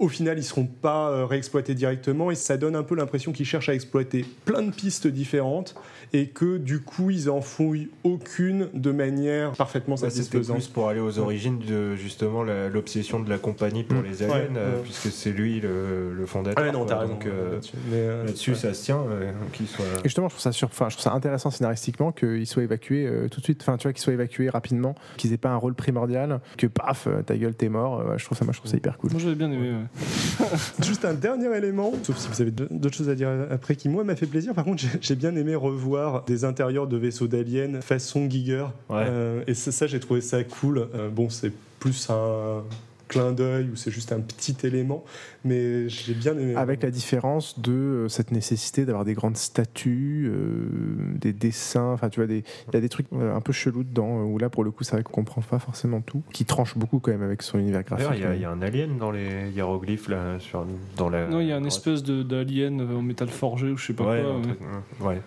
[0.00, 3.44] Au final, ils seront pas euh, réexploités directement et ça donne un peu l'impression qu'ils
[3.44, 5.74] cherchent à exploiter plein de pistes différentes
[6.12, 10.56] et que du coup, ils en fouillent aucune de manière parfaitement c'était satisfaisante.
[10.56, 14.04] plus pour aller aux origines de justement l'obsession de la compagnie pour Mm.
[14.04, 14.82] les aliens, Ouais, euh, ouais.
[14.82, 16.62] puisque c'est lui le, le fondateur.
[16.62, 17.12] Ah ouais, non, t'as raison.
[17.14, 17.76] Donc, euh, là-dessus.
[17.90, 19.84] Mais, euh, ça se tient, euh, qu'il soit.
[20.00, 20.68] Et justement, je trouve ça, sur...
[20.68, 23.84] enfin, je trouve ça intéressant scénaristiquement qu'il soit évacué euh, tout de suite, enfin, tu
[23.84, 27.54] vois, qu'il soit évacué rapidement, qu'ils aient pas un rôle primordial, que paf, ta gueule,
[27.54, 27.98] t'es mort.
[28.06, 29.10] Ouais, je trouve ça, moi, je trouve ça hyper cool.
[29.12, 29.70] Moi, j'avais bien aimé.
[29.72, 30.46] ouais.
[30.84, 34.02] Juste un dernier élément, sauf si vous avez d'autres choses à dire après, qui moi
[34.04, 34.54] m'a fait plaisir.
[34.54, 38.66] Par contre, j'ai bien aimé revoir des intérieurs de vaisseaux d'aliens façon Giger.
[38.88, 39.04] Ouais.
[39.08, 40.88] Euh, et ça, ça, j'ai trouvé ça cool.
[40.94, 42.62] Euh, bon, c'est plus un
[43.08, 45.02] clin d'œil ou c'est juste un petit élément,
[45.44, 46.54] mais j'ai bien aimé.
[46.54, 50.68] Avec la différence de euh, cette nécessité d'avoir des grandes statues, euh,
[51.20, 53.82] des dessins, enfin, tu vois, des- il y a des trucs euh, un peu chelous
[53.82, 56.78] dedans, où là, pour le coup, c'est vrai qu'on comprend pas forcément tout, qui tranche
[56.78, 58.06] beaucoup quand même avec son univers graphique.
[58.10, 60.64] D'ailleurs, il y a- il y, a un alien dans les hiéroglyphes là, sur,
[60.96, 61.26] dans la.
[61.26, 61.66] Non, il y a un Ouais.
[61.66, 64.30] espèce d'alien en métal forgé ou je sais pas Ouais, quoi.
[64.34, 64.42] un ouais.
[64.42, 64.58] truc,
[65.00, 65.20] ouais.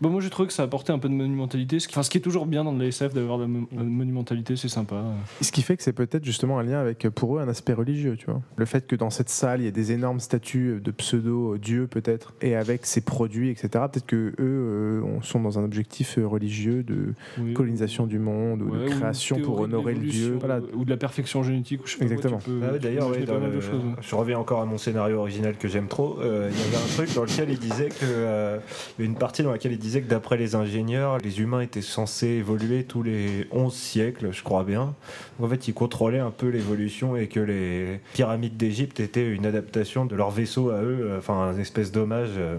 [0.00, 1.78] Bah, moi, j'ai trouvé que ça apportait un peu de monumentalité.
[1.80, 3.68] Ce qui, enfin, ce qui est toujours bien dans le SF d'avoir de la, mo-
[3.72, 5.02] la monumentalité, c'est sympa.
[5.40, 8.16] Ce qui fait que c'est peut-être justement un lien avec, pour eux, un aspect religieux,
[8.16, 8.40] tu vois.
[8.56, 12.34] Le fait que dans cette salle, il y ait des énormes statues de pseudo-dieux, peut-être,
[12.42, 16.26] et avec ces produits, etc., peut-être que eux euh, on- sont dans un objectif euh,
[16.26, 17.54] religieux de Oui.
[17.54, 20.36] colonisation du monde, ou Ouais, de ou création pour de honorer le dieu.
[20.38, 20.60] Voilà.
[20.74, 21.82] Ou de la perfection génétique.
[21.82, 22.38] Ou je sais pas Exactement.
[22.46, 23.60] Ah ouais, D'ailleurs, ouais, de ouais.
[24.00, 26.18] je reviens encore à mon scénario original que j'aime trop.
[26.20, 28.04] Euh, Il y avait un truc dans lequel il disait que.
[28.04, 28.58] euh,
[28.98, 31.60] il y avait une partie dans laquelle il disait que d'après les ingénieurs, les humains
[31.60, 34.94] étaient censés évoluer tous les 11 siècles, je crois bien.
[35.40, 40.06] En fait, ils contrôlaient un peu l'évolution et que les pyramides d'Égypte étaient une adaptation
[40.06, 42.30] de leur vaisseau à eux, euh, enfin, un espèce d'hommage.
[42.36, 42.56] euh,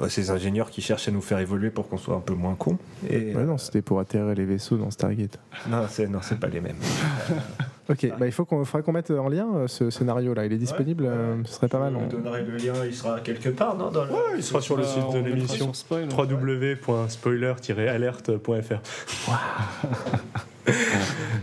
[0.00, 2.54] à ces ingénieurs qui cherchent à nous faire évoluer pour qu'on soit un peu moins
[2.54, 2.78] cons.
[3.10, 5.38] Et, Ouais, non, c'était pour atterrir les vaisseaux dans Stargate.
[5.68, 6.76] non, c'est non, c'est pas les mêmes.
[7.90, 10.46] Ok, bah, il faut qu'on faudrait qu'on mette en lien euh, ce scénario-là.
[10.46, 11.96] Il est disponible, euh, ce serait pas mal.
[11.96, 14.60] On- vous donnerai le lien, il sera quelque part, non dans le- Ouais, il sera
[14.60, 15.72] sur le site de l'émission.
[16.16, 18.80] www.spoiler-alerte.fr.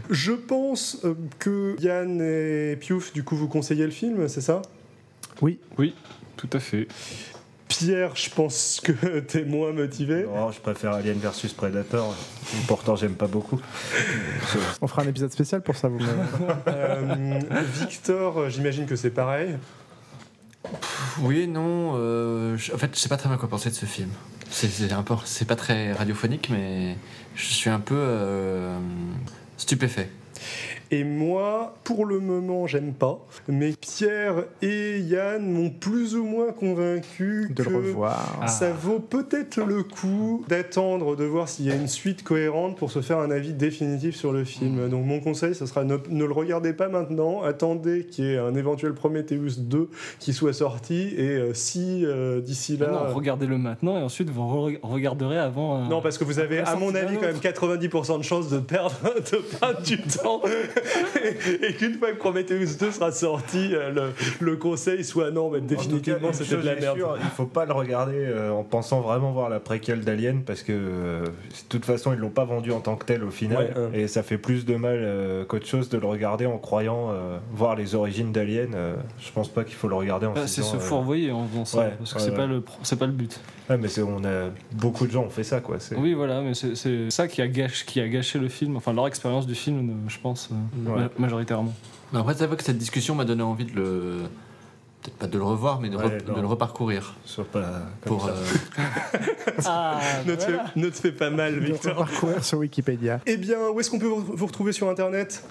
[0.09, 4.61] Je pense euh, que Yann et Piouf, du coup, vous conseillez le film, c'est ça?
[5.41, 5.93] Oui, Oui,
[6.37, 6.87] tout à fait.
[7.67, 10.23] Pierre, je pense que t'es moins motivé.
[10.23, 12.15] Non, je préfère Alien versus Predator.
[12.67, 13.59] Pourtant, j'aime pas beaucoup.
[14.81, 15.87] on fera un épisode spécial pour ça.
[15.89, 15.99] Vous
[16.67, 17.39] Euh,
[17.79, 19.57] Victor, j'imagine que c'est pareil.
[21.19, 21.93] Oui et non.
[21.95, 24.09] euh, je- en fait, je sais pas très bien quoi penser de ce film.
[24.49, 26.95] C'est c'est un peu, c'est pas très radiophonique, mais
[27.35, 28.77] je suis un peu euh,
[29.57, 30.09] stupéfait.
[30.91, 33.19] Et moi, pour le moment, j'aime pas.
[33.47, 38.39] Mais Pierre et Yann m'ont plus ou moins convaincu de que le revoir.
[38.41, 38.47] Ah.
[38.47, 42.91] ça vaut peut-être le coup d'attendre de voir s'il y a une suite cohérente pour
[42.91, 44.89] se faire un avis définitif sur le film.
[44.89, 48.37] Donc mon conseil, ce sera ne, ne le regardez pas maintenant, attendez qu'il y ait
[48.37, 52.87] un éventuel Prometheus 2 qui soit sorti et euh, si euh, d'ici là...
[52.91, 55.83] Non, regardez-le maintenant et ensuite vous re- regarderez avant.
[55.83, 58.59] euh, Non, parce que vous avez, à mon avis, quand même 90% de chances de
[58.59, 58.95] perdre,
[59.31, 60.41] de perdre du temps.
[61.23, 65.49] Et, et qu'une fois que Prometheus 2 sera sorti, euh, le, le conseil soit non,
[65.49, 66.97] mais définitivement c'était de la merde.
[66.97, 70.63] sûre, il faut pas le regarder euh, en pensant vraiment voir la préquelle d'Alien parce
[70.63, 71.29] que euh, de
[71.69, 73.89] toute façon ils l'ont pas vendu en tant que tel au final Ouais, hein.
[73.93, 77.37] et ça fait plus de mal euh, qu'autre chose de le regarder en croyant euh,
[77.51, 78.71] voir les origines d'Alien.
[78.75, 81.47] euh, je pense pas qu'il faut le regarder en bah, c'est se euh, fourvoyer en
[81.47, 82.37] faisant ça, ouais, parce que ouais, c'est ouais.
[82.37, 83.39] pas le pro- c'est pas le but.
[83.69, 85.77] ouais, mais on a beaucoup de gens ont fait ça quoi.
[85.97, 86.75] Oui, voilà, mais c'est-
[87.09, 90.17] ça qui a, gâché, qui a gâché le film, enfin leur expérience du film, je
[90.21, 90.55] pense, euh,
[90.85, 90.99] Ouais.
[91.01, 91.73] ma- majoritairement.
[92.13, 94.13] Mais après, c'est vrai que cette discussion m'a donné envie de le,
[95.01, 96.35] peut-être pas de le revoir, mais de, Ouais, re- non.
[96.35, 97.61] de le reparcourir Soit pas
[98.01, 98.25] comme pour.
[98.25, 98.31] ça.
[98.31, 98.83] euh,
[99.65, 101.95] Ah, Ne te, fais, ne te fais pas mal, De Victor.
[101.95, 103.19] parcourir sur Wikipédia.
[103.25, 105.43] Eh bien, où est-ce qu'on peut vous vous retrouver sur Internet?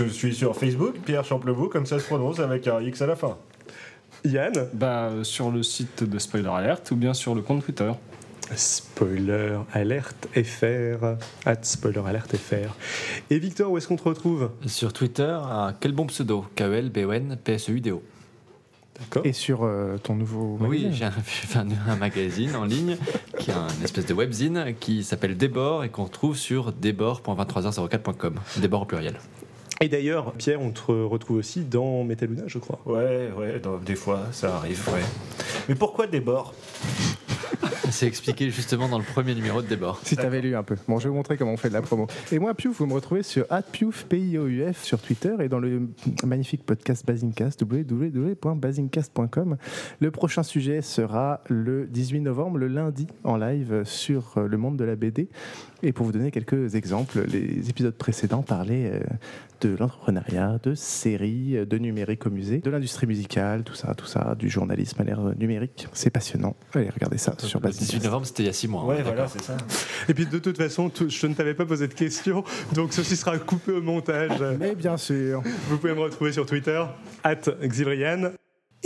[0.00, 3.16] Je suis sur Facebook, Pierre Champlevoux, comme ça se prononce avec un X à la
[3.16, 3.36] fin.
[4.24, 4.52] Yann?
[4.72, 7.90] Bah, euh, sur le site de Spoiler Alert ou bien sur le compte Twitter.
[8.54, 11.16] Spoiler alerte FR,
[11.46, 12.74] at spoiler alerte FR.
[13.30, 14.50] Et Victor, où est-ce qu'on te retrouve?
[14.66, 16.42] Sur Twitter, à quel bon pseudo?
[16.42, 18.02] E K-E-L-B-O-N P-S-E-U-D-O.
[19.00, 19.26] D'accord.
[19.26, 20.92] Et sur euh, ton nouveau Oui, magazine?
[20.92, 21.12] j'ai un,
[21.52, 22.96] j'ai un, un magazine en ligne
[23.38, 28.34] qui est un espèce de webzine qui s'appelle Débord et qu'on retrouve sur débord.23h04.com.
[28.58, 29.18] Débord au pluriel.
[29.80, 32.78] Et d'ailleurs, Pierre, on te retrouve aussi dans Metaluna, je crois.
[32.86, 35.02] Ouais, ouais, dans- des fois ça arrive, ouais.
[35.68, 36.54] Mais pourquoi des bords
[37.90, 40.00] C'est expliqué justement dans le premier numéro de Débord.
[40.04, 40.76] Si t'avais lu un peu.
[40.88, 42.06] Bon, je vais vous montrer comment on fait de la promo.
[42.32, 45.88] Et moi, Piouf, vous me retrouvez sur @piouf P-I-O-U-F sur Twitter et dans le
[46.24, 49.56] magnifique podcast Basingcast www.basingcast.com.
[50.00, 54.76] Le prochain sujet sera le 18 novembre, le lundi, en live sur euh, le monde
[54.76, 55.28] de la BD.
[55.86, 59.00] Et pour vous donner quelques exemples, les épisodes précédents parlaient euh,
[59.60, 64.06] de l'entrepreneuriat, de séries, euh, de numérique au musée, de l'industrie musicale, tout ça, tout
[64.06, 65.86] ça, du journalisme à l'ère numérique.
[65.92, 66.56] C'est passionnant.
[66.72, 68.04] Allez, regardez ça sur Le 18 Basingcast.
[68.04, 68.82] novembre, c'était il y a 6 mois.
[68.82, 69.56] hein, Ouais, voilà, c'est ça.
[70.08, 73.14] Et puis de toute façon, tout- je ne t'avais pas posé de questions, donc ceci
[73.14, 74.42] sera coupé au montage.
[74.58, 75.42] Mais bien sûr.
[75.68, 76.82] Vous pouvez me retrouver sur Twitter,
[77.24, 78.30] at Xivrian.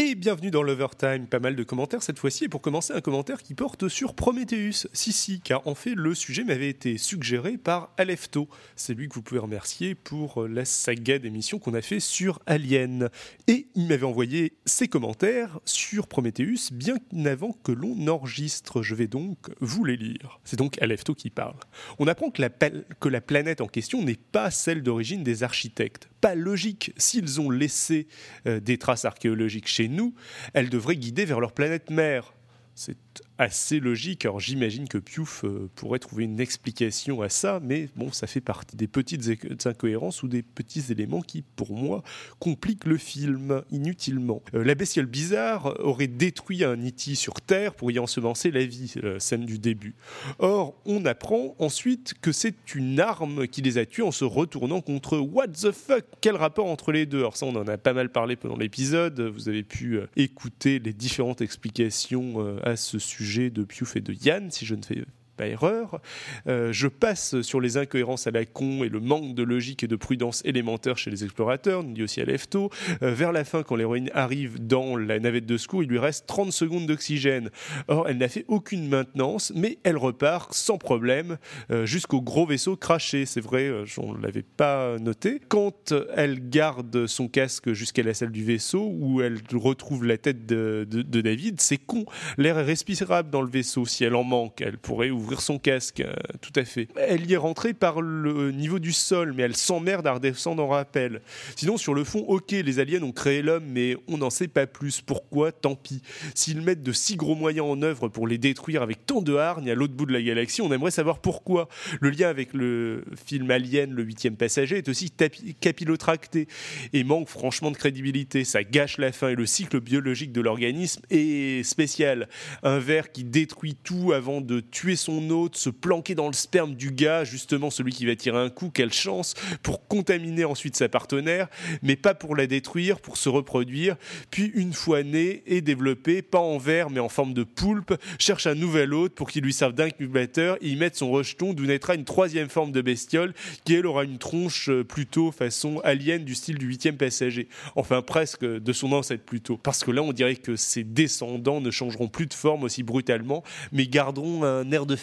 [0.01, 1.27] Et bienvenue dans l'Overtime.
[1.27, 2.45] Pas mal de commentaires cette fois-ci.
[2.45, 4.87] Et pour commencer, un commentaire qui porte sur Prometheus.
[4.93, 8.49] Si, si, car en fait, le sujet m'avait été suggéré par Alefto.
[8.77, 13.09] C'est lui que vous pouvez remercier pour la saga d'émissions qu'on a fait sur Alien.
[13.49, 18.83] Et il m'avait envoyé ses commentaires sur Prometheus bien avant que l'on enregistre.
[18.83, 20.39] Je vais donc vous les lire.
[20.45, 21.57] C'est donc Alefto qui parle.
[21.99, 25.43] On apprend que la, pal- que la planète en question n'est pas celle d'origine des
[25.43, 26.09] architectes.
[26.21, 26.93] Pas logique.
[26.97, 28.07] S'ils ont laissé
[28.47, 30.15] euh, des traces archéologiques chez nous,
[30.55, 32.35] elles devraient guider vers leur planète mère.
[32.75, 32.97] C'est
[33.39, 34.25] assez logique.
[34.25, 38.41] Alors j'imagine que Piouf euh, pourrait trouver une explication à ça, mais bon, ça fait
[38.41, 42.03] partie des petites incohérences ou des petits éléments qui, pour moi,
[42.41, 44.43] compliquent le film inutilement.
[44.55, 47.15] Euh, la bestiole bizarre aurait détruit un E.T.
[47.15, 49.95] sur Terre pour y ensemencer la vie, la scène du début.
[50.41, 54.81] Or, on apprend ensuite que c'est une arme qui les a tués en se retournant
[54.81, 56.05] contre What the fuck?
[56.21, 57.19] Quel rapport entre les deux?
[57.19, 59.21] Alors ça, on en a pas mal parlé pendant l'épisode.
[59.21, 64.01] Vous avez pu euh, écouter les différentes explications euh, à ce sujet de Piouf et
[64.01, 65.05] de Yann, si je ne fais
[65.47, 66.01] erreur.
[66.47, 69.87] Euh, je passe sur les incohérences à la con et le manque de logique et
[69.89, 72.71] de prudence élémentaire chez les explorateurs, nous dit aussi à Lefto.
[73.03, 76.27] Euh, vers la fin, quand l'héroïne arrive dans la navette de secours, il lui reste
[76.27, 77.51] 30 secondes d'oxygène.
[77.89, 81.37] Or, elle n'a fait aucune maintenance, mais elle repart sans problème
[81.71, 83.27] euh, jusqu'au gros vaisseau craché.
[83.27, 85.41] C'est vrai, euh, on ne l'avait pas noté.
[85.49, 90.47] Quand elle garde son casque jusqu'à la salle du vaisseau, où elle retrouve la tête
[90.47, 92.05] de- de David, c'est con.
[92.39, 93.85] L'air est respirable dans le vaisseau.
[93.85, 96.89] Si elle en manque, elle pourrait ouvrir son casque, euh, tout à fait.
[96.97, 100.69] Elle y est rentrée par le niveau du sol, mais elle s'emmerde à redescendre en
[100.69, 101.21] rappel.
[101.57, 104.67] Sinon, sur le fond, ok, les aliens ont créé l'homme, mais on n'en sait pas
[104.67, 105.01] plus.
[105.01, 105.53] Pourquoi?
[105.53, 106.03] Tant pis.
[106.35, 109.71] S'ils mettent de si gros moyens en œuvre pour les détruire avec tant de hargne
[109.71, 111.69] à l'autre bout de la galaxie, on aimerait savoir pourquoi.
[112.01, 115.13] Le lien avec le film Alien, le huitième passager, est aussi
[115.61, 116.49] capillotracté
[116.93, 118.45] et manque franchement de crédibilité.
[118.45, 122.29] Ça gâche la fin et le cycle biologique de l'organisme est spécial.
[122.63, 126.75] Un ver qui détruit tout avant de tuer son hôte, se planquer dans le sperme
[126.75, 130.89] du gars, justement celui qui va tirer un coup, quelle chance, pour contaminer ensuite sa
[130.89, 131.49] partenaire,
[131.83, 133.97] mais pas pour la détruire, pour se reproduire.
[134.31, 138.47] Puis une fois né et développé, pas en verre mais en forme de poulpe, cherche
[138.47, 142.05] un nouvel hôte pour qu'il lui serve d'incubateur y mette son rejeton d'où naîtra une
[142.05, 146.59] troisième forme de bestiole qui elle aura une tronche euh, plutôt façon alien du style
[146.59, 147.49] du huitième passager.
[147.77, 149.57] Enfin presque de son ancêtre plutôt.
[149.57, 153.43] Parce que là on dirait que ses descendants ne changeront plus de forme aussi brutalement
[153.73, 154.97] mais garderont un air de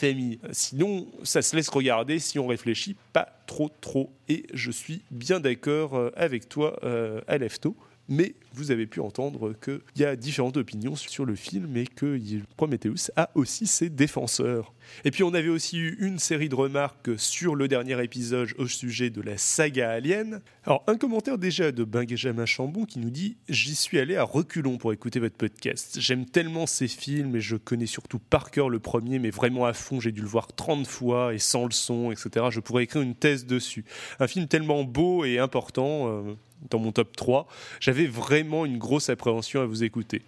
[0.51, 4.12] Sinon ça se laisse regarder si on réfléchit pas trop trop.
[4.30, 7.76] Et je suis bien d'accord euh, avec toi euh, Alefto.
[8.08, 12.20] Mais vous avez pu entendre qu'il y a différentes opinions sur le film et que
[12.56, 14.74] Prometheus a aussi ses défenseurs.
[15.03, 18.68] Et puis on avait aussi eu une série de remarques sur le dernier épisode au
[18.68, 20.41] sujet de la saga Alien.
[20.64, 24.78] Alors un commentaire déjà de Benjamin Chambon qui nous dit «J'y suis allé à reculons
[24.78, 25.97] pour écouter votre podcast.
[25.99, 29.74] J'aime tellement ces films et je connais surtout par cœur le premier, mais vraiment à
[29.74, 32.47] fond, j'ai dû le voir 30 fois et sans le son, etc.
[32.51, 33.84] Je pourrais écrire une thèse dessus.
[34.20, 36.10] Un film tellement beau et important...
[36.10, 36.36] euh,
[36.70, 37.47] dans mon top 3,
[37.80, 40.24] j'avais vraiment une grosse appréhension à vous écouter.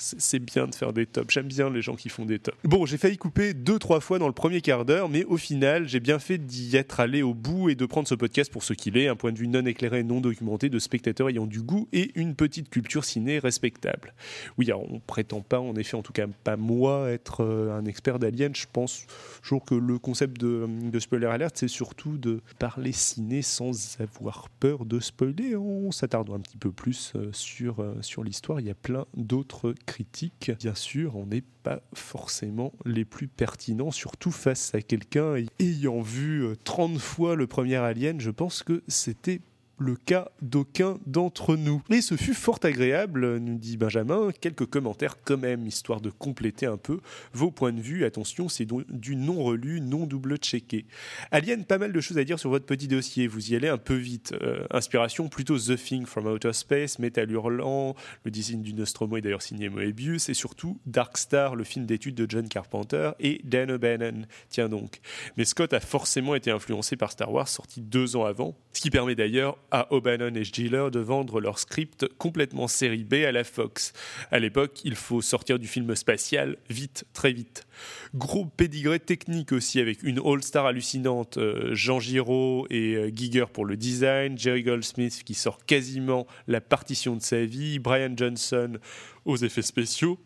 [0.00, 1.32] C'est bien de faire des tops.
[1.32, 2.56] J'aime bien les gens qui font des tops.
[2.64, 5.88] Bon, j'ai failli couper deux, trois fois dans le premier quart d'heure, mais au final,
[5.88, 8.72] j'ai bien fait d'y être allé au bout et de prendre ce podcast pour ce
[8.72, 11.88] qu'il est, un point de vue non éclairé non documenté de spectateurs ayant du goût
[11.92, 14.14] et une petite culture ciné respectable.
[14.58, 17.84] Oui, alors on prétend pas, en effet, en tout cas pas moi, être euh, un
[17.84, 18.54] expert d'Alien.
[18.54, 19.06] Je pense
[19.42, 24.48] toujours que le concept de, de spoiler alert, c'est surtout de parler ciné sans avoir
[24.60, 25.56] peur de spoiler.
[25.56, 28.60] On s'attarde un petit peu plus euh, sur, euh, sur l'histoire.
[28.60, 30.50] Il y a plein d'autres critiques.
[30.58, 36.44] Bien sûr, on n'est pas forcément les plus pertinents, surtout face à quelqu'un ayant vu
[36.44, 38.20] euh, 30 fois le premier Alien.
[38.20, 39.40] Je pense que c'était
[39.78, 41.82] le cas d'aucun d'entre nous.
[41.90, 44.30] Et ce fut fort agréable, nous dit Benjamin.
[44.40, 47.00] Quelques commentaires quand même, histoire de compléter un peu
[47.32, 48.04] vos points de vue.
[48.04, 50.86] Attention, c'est du non relu, non double checké.
[51.30, 53.26] Alien, pas mal de choses à dire sur votre petit dossier.
[53.26, 54.34] Vous y allez un peu vite.
[54.42, 59.20] Euh, inspiration plutôt The Thing from Outer Space, Metal Hurlant, le design du Nostromo est
[59.20, 63.70] d'ailleurs signé Moebius, et surtout Dark Star, le film d'études de John Carpenter, et Dan
[63.70, 64.26] O'Bannon.
[64.48, 65.00] Tiens donc.
[65.36, 68.90] Mais Scott a forcément été influencé par Star Wars, sorti deux ans avant, ce qui
[68.90, 73.44] permet d'ailleurs à O'Bannon et Giller de vendre leur script complètement série B à la
[73.44, 73.92] Fox.
[74.30, 77.66] À l'époque, il faut sortir du film spatial vite, très vite.
[78.14, 83.64] Gros pédigré technique aussi avec une all-star hallucinante, euh, Jean Giraud et euh, Giger pour
[83.64, 88.78] le design, Jerry Goldsmith qui sort quasiment la partition de sa vie, Brian Johnson
[89.24, 90.18] aux effets spéciaux.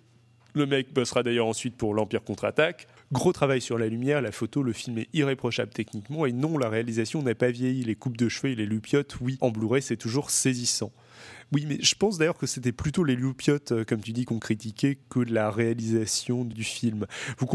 [0.55, 2.89] Le mec bossera d'ailleurs ensuite pour l'Empire contre-attaque.
[3.13, 6.69] Gros travail sur la lumière, la photo, le film est irréprochable techniquement et non, la
[6.69, 7.83] réalisation n'a pas vieilli.
[7.83, 10.93] Les coupes de cheveux et les lupiotes, oui, en Blu-ray c'est toujours saisissant.
[11.53, 14.39] Oui, mais je pense d'ailleurs que c'était plutôt les loupiotes, euh, comme tu dis, qu'on
[14.39, 17.07] critiquait que la réalisation du film.
[17.39, 17.47] Vous,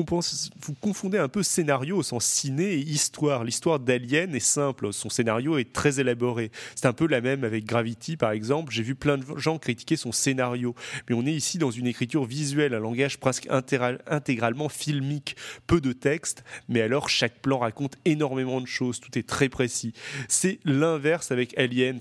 [0.82, 3.46] confondez un peu scénario au sens ciné et histoire.
[3.46, 6.52] L'histoire d'Alien est simple, son scénario est très élaboré.
[6.76, 8.74] C'est un peu la même avec Gravity, par exemple.
[8.74, 10.76] J'ai vu plein de gens critiquer son scénario.
[11.10, 15.38] Mais on est ici dans une écriture visuelle, un langage presque intégralement filmique.
[15.68, 19.00] Peu de texte, mais alors chaque plan raconte énormément de choses.
[19.00, 19.94] Tout est très précis.
[20.28, 22.00] C'est l'inverse avec Aliens.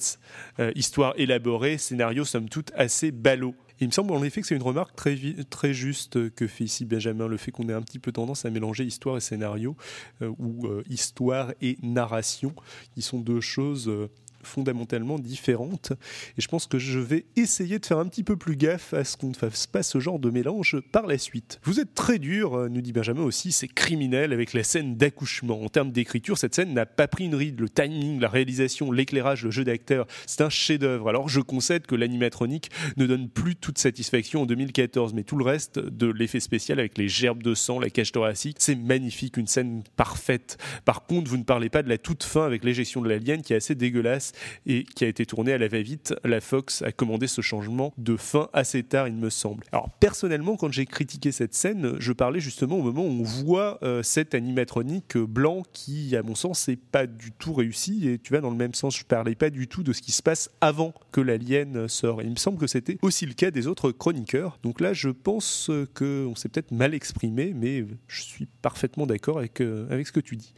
[0.59, 3.55] Euh, histoire élaborée, scénario somme toute assez ballot.
[3.81, 7.27] Il me semble en effet que c'est une remarque très, juste que fait ici Benjamin,
[7.27, 9.77] le fait qu'on ait un petit peu tendance à mélanger histoire et scénario,
[10.23, 12.55] euh, ou euh, histoire et narration,
[12.95, 14.09] qui sont deux choses euh,
[14.45, 15.93] fondamentalement différentes.
[16.37, 19.05] Et je pense que je vais essayer de faire un petit peu plus gaffe à
[19.05, 21.61] ce qu'on ne fasse pas ce genre de mélange par la suite.
[21.65, 25.63] Vous êtes très dur, euh, nous dit Benjamin aussi, c'est criminel avec la scène d'accouchement.
[25.63, 27.61] En termes d'écriture, cette scène n'a pas pris une ride.
[27.61, 31.09] Le timing, la réalisation, l'éclairage, le jeu d'acteur, c'est un chef-d'œuvre.
[31.09, 35.45] Alors je concède que l'animatronique ne donne plus toute satisfaction en 2014, mais tout le
[35.45, 39.47] reste de l'effet spécial avec les gerbes de sang, la cage thoracique, c'est magnifique, une
[39.47, 40.59] scène parfaite.
[40.85, 43.53] Par contre, vous ne parlez pas de la toute fin avec l'éjection de l'alien qui
[43.53, 44.33] est assez dégueulasse
[44.67, 46.15] et qui a été tourné à la va-vite.
[46.25, 49.65] La Fox a commandé ce changement de fin assez tard, il me semble.
[49.73, 53.79] Alors personnellement, quand j'ai critiqué cette scène, je parlais justement au moment où on voit
[53.83, 58.09] euh, cet animatronique blanc qui, à mon sens, n'est pas du tout réussi.
[58.09, 60.13] Et tu vois, dans le même sens, je parlais pas du tout de ce qui
[60.13, 62.21] se passe avant que l'alien sort.
[62.21, 64.59] Et il me semble que c'était aussi le cas des autres chroniqueurs.
[64.63, 69.61] Donc là, je pense qu'on s'est peut-être mal exprimé, mais je suis parfaitement d'accord avec,
[69.61, 70.55] euh, avec ce que tu dis.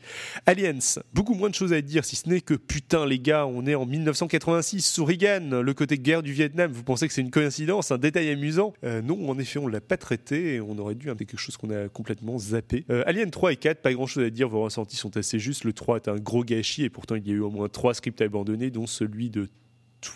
[0.46, 0.78] Aliens,
[1.12, 3.74] beaucoup moins de choses à dire, si ce n'est que putain, les gars, on est
[3.74, 6.70] en 1986 sous le côté guerre du Vietnam.
[6.70, 8.74] Vous pensez que c'est une coïncidence, un détail amusant?
[8.84, 11.56] Euh, Non, en effet, on l'a pas traité et on aurait dû inventer quelque chose
[11.56, 12.84] qu'on a complètement zappé.
[12.90, 15.64] Euh, Alien 3 et 4, pas grand chose à dire, vos ressentis sont assez justes.
[15.64, 17.94] Le 3 est un gros gâchis et pourtant il y a eu au moins 3
[17.94, 19.48] scripts abandonnés, dont celui de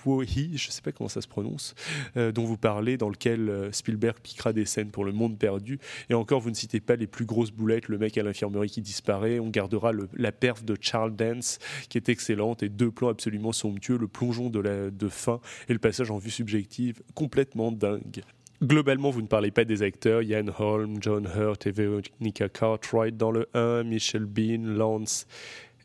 [0.04, 1.74] Je ne sais pas comment ça se prononce,
[2.16, 5.78] euh, dont vous parlez, dans lequel euh, Spielberg piquera des scènes pour le monde perdu.
[6.08, 8.82] Et encore, vous ne citez pas les plus grosses boulettes, le mec à l'infirmerie qui
[8.82, 9.38] disparaît.
[9.38, 13.98] On gardera la perf de Charles Dance, qui est excellente, et deux plans absolument somptueux,
[13.98, 18.22] le plongeon de, la, fin et le passage en vue subjective, complètement dingue.
[18.62, 23.30] Globalement, vous ne parlez pas des acteurs, Ian Holm, John Hurt et Veronica Cartwright dans
[23.30, 25.26] le 1, Michelle Bean, Lance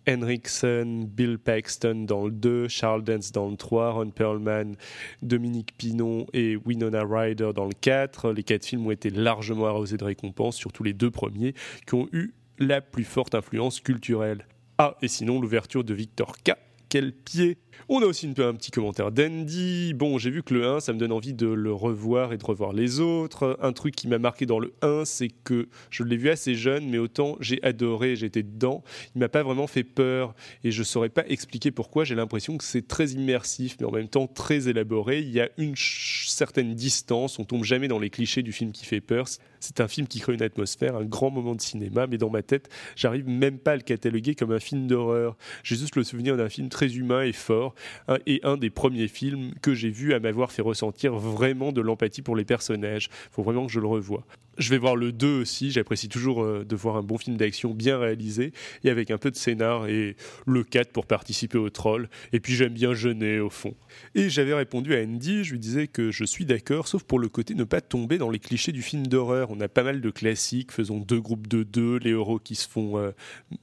[0.08, 4.76] Henriksen, Bill Paxton dans le 2, Charles Dance dans le 3, Ron Perlman,
[5.22, 8.32] Dominique Pinon et Winona Ryder dans le 4.
[8.32, 11.54] Les quatre films ont été largement arrosés de récompenses, surtout les deux premiers,
[11.88, 14.46] qui ont eu la plus forte influence culturelle.
[14.78, 16.54] Ah, et sinon l'ouverture de Victor K.
[16.90, 17.58] Quel pied
[17.90, 19.94] On a aussi une- un petit commentaire d'Andy.
[19.94, 22.44] Bon, j'ai vu que le 1, ça me donne envie de le revoir et de
[22.46, 23.58] revoir les autres.
[23.62, 26.90] Un truc qui m'a marqué dans le 1, c'est que je l'ai vu assez jeune,
[26.90, 28.84] mais autant j'ai adoré, j'étais dedans.
[29.16, 32.04] Il m'a pas vraiment fait peur et je saurais pas expliquer pourquoi.
[32.04, 35.20] J'ai l'impression que c'est très immersif, mais en même temps très élaboré.
[35.20, 37.40] Il y a une certaine distance.
[37.40, 39.26] On tombe jamais dans les clichés du film qui fait peur.
[39.60, 42.44] C'est un film qui crée une atmosphère, un grand moment de cinéma, mais dans ma
[42.44, 45.36] tête, j'arrive même pas à le cataloguer comme un film d'horreur.
[45.64, 47.65] J'ai juste le souvenir d'un film très humain et fort,
[48.08, 51.82] un- et un des premiers films que j'ai vu à m'avoir fait ressentir vraiment de
[51.82, 53.10] l'empathie pour les personnages.
[53.32, 54.24] Faut vraiment que je le revoie.
[54.58, 57.74] Je vais voir le 2 aussi, j'apprécie toujours euh, de voir un bon film d'action
[57.74, 58.54] bien réalisé
[58.84, 62.10] et avec un peu de scénar et le 4 pour participer au troll.
[62.32, 63.76] Et puis j'aime bien jeûner au fond.
[64.14, 67.28] Et j'avais répondu à Andy, je lui disais que je suis d'accord, sauf pour le
[67.28, 69.52] côté ne pas tomber dans les clichés du film d'horreur.
[69.52, 72.68] On a pas mal de classiques, faisons deux groupes de deux, les héros qui se
[72.68, 73.12] font, euh,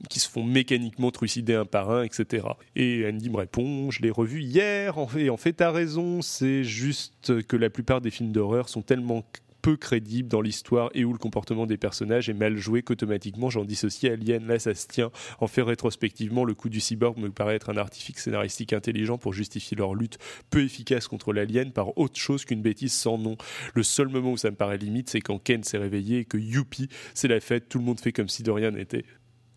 [0.09, 2.45] qui se font mécaniquement trucider un par un, etc.
[2.75, 7.43] Et Andy me répond, je l'ai revu hier, fait, en fait t'as raison, c'est juste
[7.43, 9.25] que la plupart des films d'horreur sont tellement
[9.63, 13.63] peu crédibles dans l'histoire et où le comportement des personnages est mal joué qu'automatiquement j'en
[13.63, 14.45] dissocie Alien.
[14.45, 15.09] Là, ça se tient.
[15.39, 19.33] En fait, rétrospectivement, le coup du cyborg me paraît être un artifice scénaristique intelligent pour
[19.33, 23.37] justifier leur lutte peu efficace contre l'alien par autre chose qu'une bêtise sans nom.
[23.73, 26.37] Le seul moment où ça me paraît limite, c'est quand Ken s'est réveillé et que
[26.37, 29.05] youpi, c'est la fête, tout le monde fait comme si de rien n'était.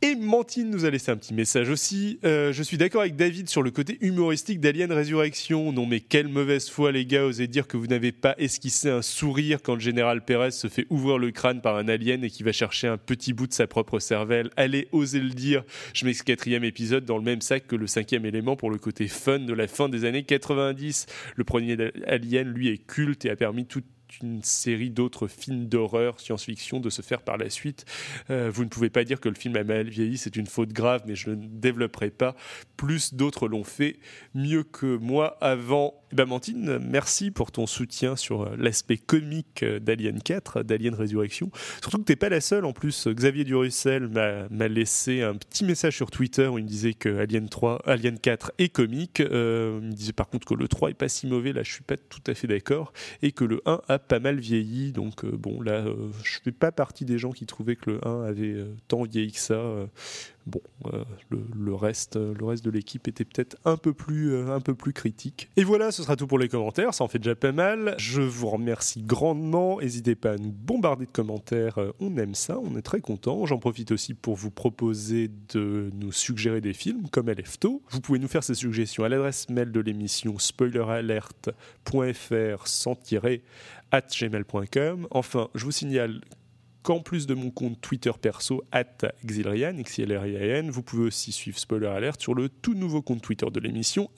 [0.03, 2.19] Et Mantine nous a laissé un petit message aussi.
[2.23, 5.73] Euh, je suis d'accord avec David sur le côté humoristique d'Alien Résurrection.
[5.73, 9.01] Non mais quelle mauvaise foi les gars, osez dire que vous n'avez pas esquissé un
[9.01, 12.43] sourire quand le général Pérez se fait ouvrir le crâne par un alien et qui
[12.43, 14.51] va chercher un petit bout de sa propre cervelle.
[14.57, 15.65] Allez, osez le dire.
[15.95, 18.77] Je mets ce quatrième épisode dans le même sac que le cinquième élément pour le
[18.77, 21.07] côté fun de la fin des années 90.
[21.37, 21.75] Le premier
[22.07, 23.87] Alien, lui, est culte et a permis toute
[24.23, 27.85] une série d'autres films d'horreur, science-fiction de se faire par la suite.
[28.31, 30.73] Euh, vous ne pouvez pas dire que le film a mal vieilli, c'est une faute
[30.73, 32.35] grave, mais je ne développerai pas.
[32.77, 33.99] Plus d'autres l'ont fait
[34.35, 35.95] mieux que moi avant.
[36.13, 40.95] Eh ben, Mantine, merci pour ton soutien sur euh, l'aspect comique euh, d'Alien 4, d'Alien
[40.95, 41.51] Résurrection.
[41.81, 43.09] Surtout que t'es pas la seule en plus.
[43.09, 47.49] Xavier Durussel m'a laissé un petit message sur Twitter où il me disait que Alien
[47.49, 49.19] 3, Alien 4 est comique.
[49.19, 51.73] Euh, il me disait par contre que le 3 est pas si mauvais, là je
[51.73, 52.93] suis pas tout à fait d'accord,
[53.23, 54.93] et que le 1 a pas mal vieilli.
[54.93, 58.23] Donc bon, là euh, je fais pas partie des gens qui trouvaient que le 1
[58.23, 59.61] avait tant vieilli que ça.
[60.47, 64.61] Bon, euh, le, reste, le reste de l'équipe était peut-être un peu plus, euh, un
[64.61, 65.51] peu plus critique.
[65.57, 66.95] Et voilà, ce sera tout pour les commentaires.
[66.95, 67.97] Ça en fait déjà pas mal.
[67.99, 69.81] Je vous remercie grandement.
[69.81, 71.79] N'hésitez pas à nous bombarder de commentaires.
[71.79, 73.45] Euh, On aime ça, on est très content.
[73.45, 77.83] J'en profite aussi pour vous proposer de nous suggérer des films comme Elefto.
[77.91, 82.97] Vous pouvez nous faire ces suggestions à l'adresse mail de l'émission spoileralert.fr sans
[83.91, 85.09] at gmail.com.
[85.11, 86.21] Enfin, je vous signale
[86.87, 88.63] qu'en plus de mon compte Twitter perso,
[89.25, 93.59] Xilrian, XILRIAN, vous pouvez aussi suivre Spoiler Alert sur le tout nouveau compte Twitter de
[93.59, 94.09] l'émission,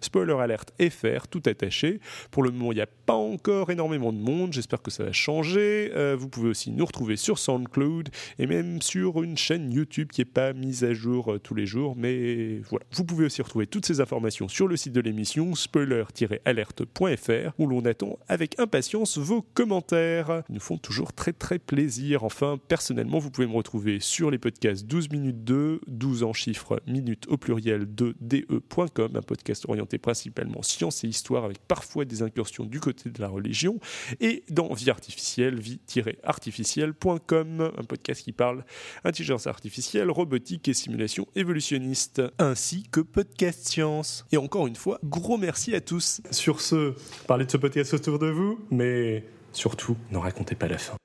[0.00, 2.00] Spoiler Alert FR, tout attaché.
[2.30, 5.12] Pour le moment, il n'y a pas encore énormément de monde, j'espère que ça va
[5.12, 5.92] changer.
[5.94, 10.22] Euh, vous pouvez aussi nous retrouver sur SoundCloud et même sur une chaîne YouTube qui
[10.22, 12.86] n'est pas mise à jour euh, tous les jours, mais voilà.
[12.92, 17.84] Vous pouvez aussi retrouver toutes ces informations sur le site de l'émission, spoiler-alerte.fr, où l'on
[17.84, 20.42] attend avec impatience vos commentaires.
[20.48, 21.97] Ils nous font toujours très très plaisir.
[22.20, 26.80] Enfin, personnellement, vous pouvez me retrouver sur les podcasts 12 minutes 2, 12 en chiffres,
[26.86, 32.22] minutes au pluriel de de.com, un podcast orienté principalement science et histoire avec parfois des
[32.22, 33.78] incursions du côté de la religion,
[34.20, 38.64] et dans Vie artificielle, vie-artificielle.com, un podcast qui parle
[39.04, 44.26] intelligence artificielle, robotique et simulation évolutionniste, ainsi que podcast science.
[44.32, 46.20] Et encore une fois, gros merci à tous.
[46.30, 46.94] Sur ce,
[47.26, 50.96] parlez de ce podcast autour de vous, mais surtout, ne racontez pas la fin.